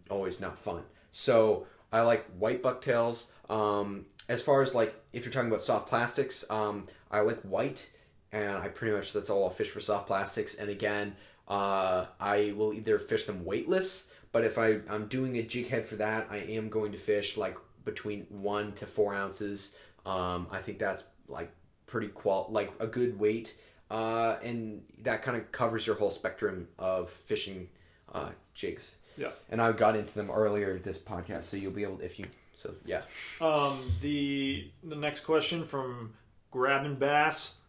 [0.09, 0.83] always not fun.
[1.11, 3.27] So I like white bucktails.
[3.49, 7.91] Um, as far as like if you're talking about soft plastics, um, I like white,
[8.31, 10.55] and I pretty much that's all I'll fish for soft plastics.
[10.55, 11.15] And again,
[11.47, 15.85] uh, I will either fish them weightless, but if I I'm doing a jig head
[15.85, 19.75] for that, I am going to fish like between one to four ounces.
[20.05, 21.51] Um, I think that's like
[21.93, 23.55] pretty qual like a good weight.
[23.91, 27.69] Uh, and that kind of covers your whole spectrum of fishing
[28.11, 28.97] uh, jigs.
[29.15, 29.29] Yeah.
[29.51, 32.25] And I got into them earlier this podcast, so you'll be able to, if you
[32.55, 33.01] so yeah.
[33.39, 36.13] Um, the the next question from
[36.49, 37.59] Grabbing Bass: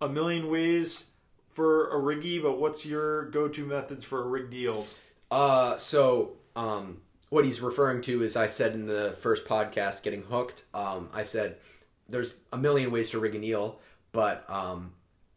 [0.00, 1.04] A million ways
[1.50, 5.00] for a riggy, but what's your go-to methods for rigged eels?
[5.30, 10.22] Uh, so um, what he's referring to is I said in the first podcast, getting
[10.22, 10.64] hooked.
[10.72, 11.58] Um, I said
[12.08, 13.80] there's a million ways to rig an eel,
[14.12, 14.92] but um,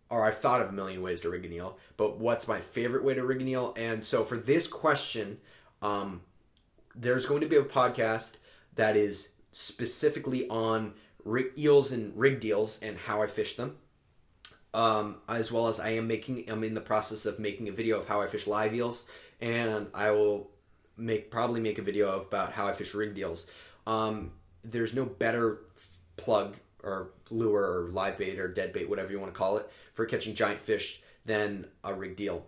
[0.10, 3.04] or I've thought of a million ways to rig an eel, but what's my favorite
[3.04, 3.74] way to rig an eel?
[3.78, 5.40] And so for this question,
[5.82, 6.22] um,
[6.96, 8.38] there's going to be a podcast
[8.76, 10.94] that is specifically on
[11.26, 13.78] rig, eels and rigged eels and how I fish them.
[14.74, 18.00] Um, as well as I am making, I'm in the process of making a video
[18.00, 19.08] of how I fish live eels,
[19.42, 20.52] and I will
[20.98, 23.48] make probably make a video about how I fish rigged eels.
[23.88, 25.60] Um, there's no better
[26.18, 29.70] plug or lure or live bait or dead bait, whatever you want to call it,
[29.94, 32.46] for catching giant fish than a rigged eel.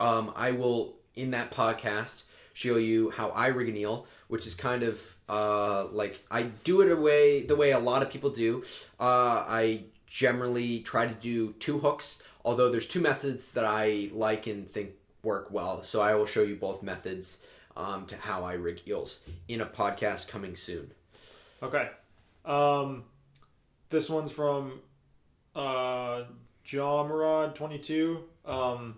[0.00, 4.54] Um, I will in that podcast show you how I rig an eel, which is
[4.54, 8.64] kind of uh, like I do it away the way a lot of people do.
[8.98, 14.46] Uh, I generally try to do two hooks, although there's two methods that I like
[14.46, 14.90] and think
[15.22, 15.82] work well.
[15.82, 17.44] So I will show you both methods
[17.76, 20.90] um, to how I rig eels in a podcast coming soon.
[21.62, 21.88] Okay.
[22.44, 23.04] Um,
[23.90, 24.80] this one's from
[25.54, 26.24] uh,
[26.64, 28.24] Jamarad twenty two.
[28.44, 28.96] Um,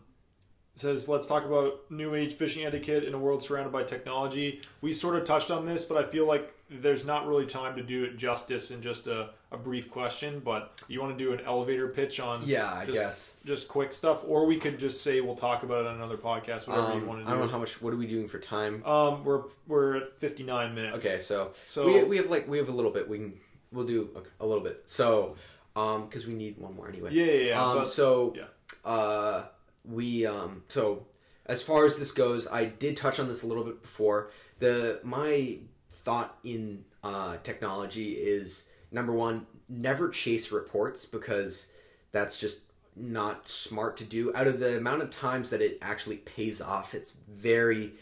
[0.74, 4.92] says, "Let's talk about new age fishing etiquette in a world surrounded by technology." We
[4.92, 8.04] sort of touched on this, but I feel like there's not really time to do
[8.04, 10.40] it justice in just a, a brief question.
[10.44, 13.40] But you want to do an elevator pitch on Yeah, I just, guess.
[13.44, 16.66] just quick stuff, or we could just say we'll talk about it on another podcast,
[16.66, 17.80] whatever you Um, want I to don't don't know how much.
[17.80, 18.84] What are we doing for time?
[18.84, 21.06] um, we're we're at 59 minutes.
[21.06, 23.08] Okay, so So we, we have like we have a little bit.
[23.08, 23.40] We can
[23.72, 24.10] we'll do
[24.40, 24.82] a, a little bit.
[24.86, 25.36] So
[25.76, 27.10] um, because we need one more anyway.
[27.12, 27.64] yeah, yeah, yeah.
[27.64, 28.44] um, but- so yeah.
[28.90, 29.44] uh,
[29.84, 31.06] we um, so
[31.46, 34.30] as far as this goes, I did touch on this a little bit before.
[34.58, 35.58] The my
[36.06, 41.72] thought in uh, technology is number one, never chase reports because
[42.12, 42.62] that's just
[42.94, 44.32] not smart to do.
[44.36, 47.94] Out of the amount of times that it actually pays off, it's very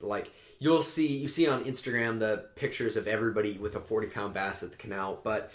[0.00, 4.34] like you'll see you see on Instagram the pictures of everybody with a forty pound
[4.34, 5.52] bass at the canal, but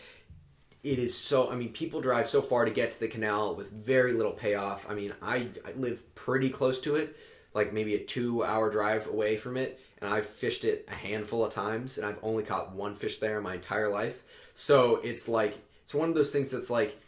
[0.84, 3.70] it is so i mean people drive so far to get to the canal with
[3.72, 7.16] very little payoff i mean i, I live pretty close to it
[7.54, 11.46] like maybe a two hour drive away from it and i've fished it a handful
[11.46, 14.24] of times and i've only caught one fish there in my entire life
[14.54, 17.00] so it's like it's one of those things that's like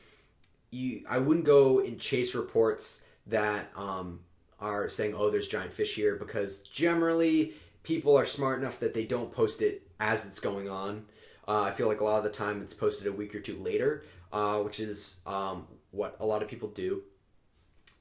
[0.71, 4.19] you i wouldn't go and chase reports that um,
[4.59, 9.05] are saying oh there's giant fish here because generally people are smart enough that they
[9.05, 11.05] don't post it as it's going on
[11.47, 13.57] uh, I feel like a lot of the time it's posted a week or two
[13.57, 17.03] later, uh, which is um, what a lot of people do.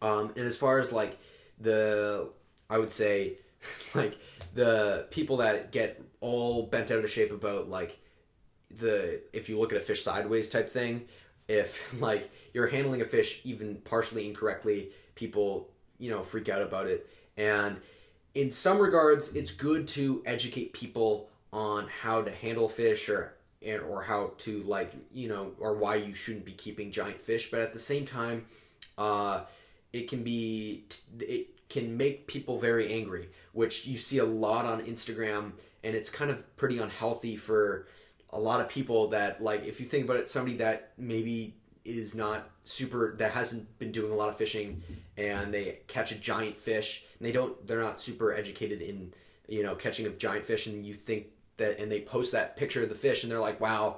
[0.01, 1.19] Um, and as far as like
[1.61, 2.29] the,
[2.71, 3.35] I would say,
[3.95, 4.19] like
[4.55, 7.99] the people that get all bent out of shape about like
[8.71, 11.05] the if you look at a fish sideways type thing,
[11.49, 16.87] if like you're handling a fish even partially incorrectly, people you know freak out about
[16.87, 17.09] it.
[17.37, 17.79] And
[18.35, 23.35] in some regards, it's good to educate people on how to handle fish or
[23.65, 27.51] and or how to like you know or why you shouldn't be keeping giant fish
[27.51, 28.45] but at the same time
[28.99, 29.43] uh
[29.93, 30.85] it can be
[31.21, 35.53] it can make people very angry which you see a lot on instagram
[35.85, 37.87] and it's kind of pretty unhealthy for
[38.31, 42.15] a lot of people that like if you think about it somebody that maybe is
[42.15, 44.83] not super that hasn't been doing a lot of fishing
[45.17, 49.13] and they catch a giant fish and they don't they're not super educated in
[49.49, 51.27] you know catching a giant fish and you think
[51.57, 53.97] that and they post that picture of the fish and they're like wow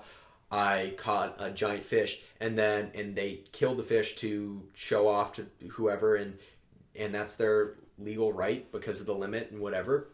[0.50, 5.34] i caught a giant fish and then and they killed the fish to show off
[5.34, 6.38] to whoever and
[6.96, 10.08] and that's their legal right because of the limit and whatever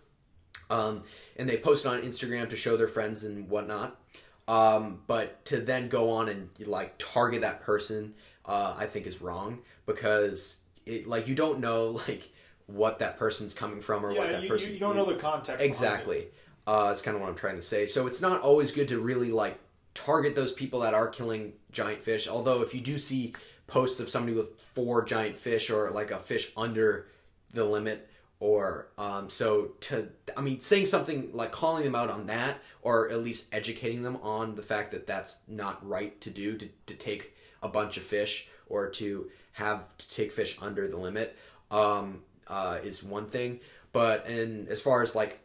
[0.69, 1.03] um,
[1.37, 3.97] and they post it on instagram to show their friends and whatnot
[4.49, 8.15] um, but to then go on and like target that person
[8.47, 12.31] uh, i think is wrong because it like you don't know like
[12.67, 15.47] what that person's coming from or what that you, person you don't know the context.
[15.47, 15.67] behind it.
[15.67, 16.27] exactly
[16.67, 19.01] uh, that's kind of what i'm trying to say so it's not always good to
[19.01, 19.59] really like
[19.95, 23.35] target those people that are killing giant fish although if you do see
[23.67, 27.07] posts of somebody with four giant fish or like a fish under
[27.53, 32.27] the limit or um, so to i mean saying something like calling them out on
[32.27, 36.57] that or at least educating them on the fact that that's not right to do
[36.57, 40.97] to, to take a bunch of fish or to have to take fish under the
[40.97, 41.37] limit
[41.71, 43.61] um, uh, is one thing.
[43.93, 45.41] But and as far as like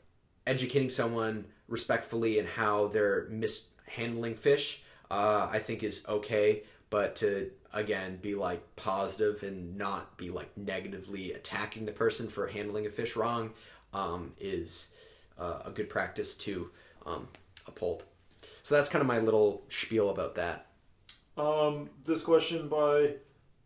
[0.47, 6.63] educating someone respectfully and how they're mishandling fish uh, i think is okay.
[6.89, 12.47] But to again be like positive and not be like negatively attacking the person for
[12.47, 13.51] handling a fish wrong
[13.93, 14.93] um, is
[15.37, 16.69] uh, a good practice to
[17.05, 17.27] um,
[17.67, 18.03] uphold
[18.63, 20.65] so that's kind of my little spiel about that
[21.37, 23.15] Um, this question by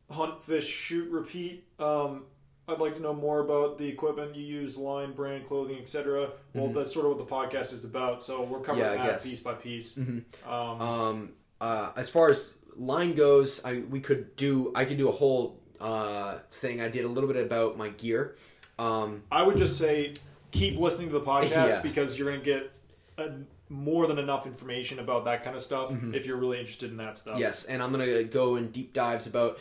[0.10, 1.66] Hunt Fish Shoot Repeat.
[1.80, 2.24] Um,
[2.68, 6.32] I'd like to know more about the equipment you use, line, brand, clothing, etc.
[6.54, 8.22] Well, that's sort of what the podcast is about.
[8.22, 8.98] So we're covering Mm-hmm.
[8.98, 9.30] Yeah, that guess.
[9.30, 9.96] piece by piece.
[9.98, 10.24] Mhm.
[10.48, 11.30] Um, Um,
[11.62, 15.60] uh, as far as line goes, I we could do I could do a whole
[15.80, 16.82] uh, thing.
[16.82, 18.36] I did a little bit about my gear.
[18.80, 20.14] Um, I would just say
[20.52, 21.82] keep listening to the podcast Yeah.
[21.84, 22.72] because you're going to get
[23.18, 23.28] uh
[23.72, 26.16] more than enough information about that kind of stuff Mm-hmm.
[26.16, 27.38] if you're really interested in that stuff.
[27.38, 29.60] yes, and I'm gonna go in deep dives about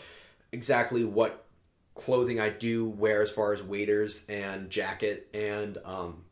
[0.50, 1.44] exactly what
[1.94, 6.24] clothing I do wear as far as waders and jacket and um,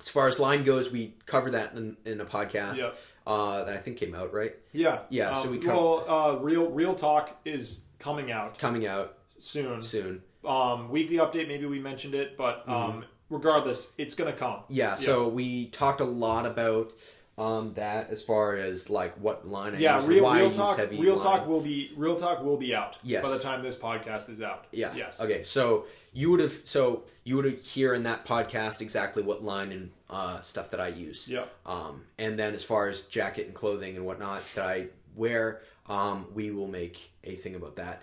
[0.00, 2.90] as far as line goes, we cover that in, in a podcast Yeah.
[3.26, 5.00] Uh, that I think came out right Yeah.
[5.10, 9.16] Yeah, so Um, we co- well, uh, real real talk is coming out coming out
[9.38, 9.82] soon.
[9.82, 10.22] soon.
[10.44, 11.46] Um, weekly update.
[11.48, 12.72] Maybe we mentioned it, but Mm-hmm.
[12.72, 14.60] um, regardless, it's gonna come.
[14.68, 16.92] Yeah, so we talked a lot about
[17.38, 20.48] um, that as far as like what line I Yeah, use real, why I real
[20.48, 20.78] use talk.
[20.78, 21.24] heavy Real line.
[21.24, 22.98] talk will be real talk will be out.
[23.02, 23.22] Yes.
[23.24, 24.66] By the time this podcast is out.
[24.70, 24.94] Yeah.
[24.94, 25.20] Yes.
[25.20, 25.42] Okay.
[25.42, 29.90] So you would have so you would hear in that podcast exactly what line and
[30.10, 31.28] uh, stuff that I use.
[31.28, 31.44] Yeah.
[31.64, 36.26] Um, and then as far as jacket and clothing and whatnot that I wear, um,
[36.34, 38.02] we will make a thing about that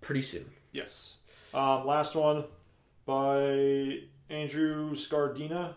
[0.00, 0.44] pretty soon.
[0.70, 1.16] Yes.
[1.52, 2.44] Um, last one
[3.06, 4.00] by
[4.30, 5.74] Andrew Scardina.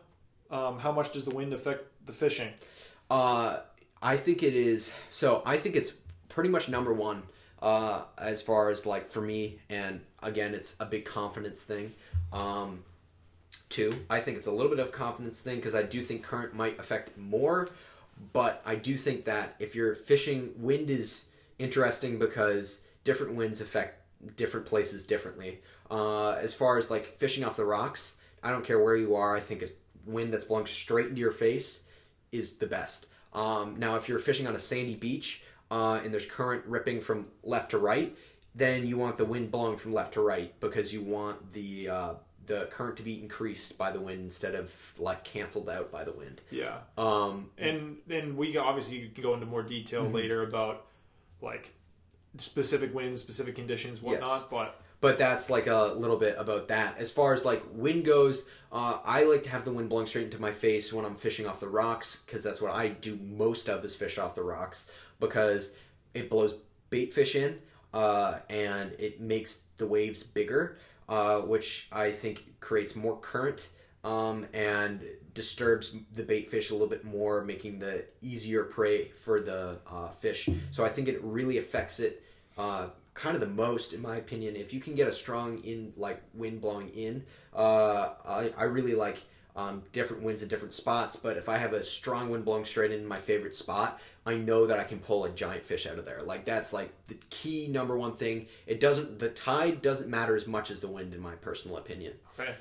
[0.51, 2.49] Um, how much does the wind affect the fishing?
[3.11, 3.59] Uh,
[4.01, 4.93] I think it is.
[5.11, 5.91] So I think it's
[6.29, 7.23] pretty much number one
[7.61, 9.59] uh, as far as like for me.
[9.69, 11.91] And again, it's a big confidence thing.
[12.31, 12.85] Um,
[13.67, 16.55] two, I think it's a little bit of confidence thing because I do think current
[16.55, 17.67] might affect more.
[18.31, 21.27] But I do think that if you're fishing, wind is
[21.59, 24.05] interesting because different winds affect
[24.37, 25.59] different places differently.
[25.89, 29.35] Uh, as far as like fishing off the rocks, I don't care where you are.
[29.35, 29.67] I think a
[30.05, 31.83] wind that's blowing straight into your face
[32.31, 33.07] is the best.
[33.33, 37.27] Um, now, if you're fishing on a sandy beach uh, and there's current ripping from
[37.43, 38.15] left to right,
[38.55, 42.13] then you want the wind blowing from left to right because you want the uh,
[42.47, 46.11] the current to be increased by the wind instead of like canceled out by the
[46.11, 46.41] wind.
[46.49, 50.15] Yeah, Um, and and we obviously can go into more detail Mm-hmm.
[50.15, 50.85] later about
[51.41, 51.73] like
[52.37, 54.27] specific winds, specific conditions, whatnot.
[54.27, 54.47] Yes.
[54.51, 56.97] But but that's like a little bit about that.
[56.99, 60.25] As far as like wind goes, uh, I like to have the wind blowing straight
[60.25, 63.67] into my face when I'm fishing off the rocks because that's what I do most
[63.67, 64.89] of is fish off the rocks
[65.19, 65.75] because
[66.13, 66.55] it blows
[66.89, 67.57] bait fish in
[67.93, 70.77] uh, and it makes the waves bigger,
[71.09, 73.69] uh, which I think creates more current
[74.03, 75.01] um, and
[75.33, 80.09] disturbs the bait fish a little bit more, making the easier prey for the uh,
[80.19, 80.47] fish.
[80.71, 82.23] So I think it really affects it
[82.57, 84.55] uh, kind of the most, in my opinion.
[84.55, 87.23] If you can get a strong in like wind blowing in,
[87.55, 89.17] uh, I, I really like
[89.55, 91.15] um, different winds at different spots.
[91.15, 94.67] But if I have a strong wind blowing straight in my favorite spot, I know
[94.67, 96.21] that I can pull a giant fish out of there.
[96.21, 98.47] Like that's like the key number one thing.
[98.67, 102.13] It doesn't the tide doesn't matter as much as the wind, in my personal opinion.
[102.39, 102.53] okay,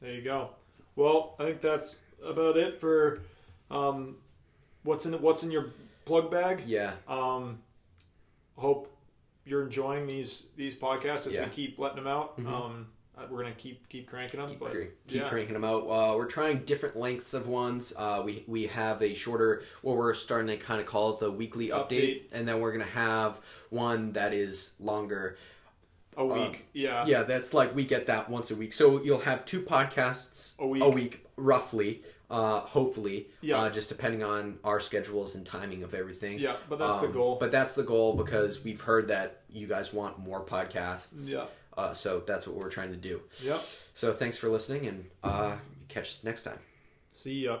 [0.00, 0.50] there you go.
[0.94, 3.20] Well, I think that's about it for
[3.70, 4.16] um,
[4.84, 5.72] what's in what's in your
[6.04, 6.62] plug bag.
[6.66, 7.58] Yeah, Um,
[8.56, 8.91] hope
[9.44, 11.44] you're enjoying these these podcasts as Yeah.
[11.44, 12.38] we keep letting them out.
[12.38, 12.46] Mhm.
[12.46, 12.86] Um,
[13.16, 14.48] uh, we're gonna keep keep cranking them.
[14.48, 15.28] keep, but crank- keep yeah.
[15.28, 15.82] cranking them out.
[15.88, 17.92] Uh, we're trying different lengths of ones.
[17.96, 21.30] Uh, we we have a shorter, what we're starting to kind of call it the
[21.30, 22.22] weekly update, Update.
[22.32, 23.40] and then we're gonna have
[23.70, 25.36] one that is longer.
[26.14, 26.66] a week.
[26.74, 27.00] yeah.
[27.02, 28.74] Um, Yeah, that's like we get that once a week.
[28.74, 30.82] So you'll have two podcasts A week.
[30.82, 32.02] a week roughly.
[32.32, 33.58] Uh, hopefully, Yeah.
[33.60, 36.38] uh, just depending on our schedules and timing of everything.
[36.38, 37.36] Yeah, but that's the Um, goal.
[37.38, 41.28] But that's the goal because we've heard that you guys want more podcasts.
[41.28, 41.44] Yeah.
[41.76, 43.20] Uh, so that's what we're trying to do.
[43.42, 43.62] Yep.
[43.94, 45.56] So thanks for listening, and uh,
[45.88, 46.58] catch us next time.
[47.10, 47.58] See ya.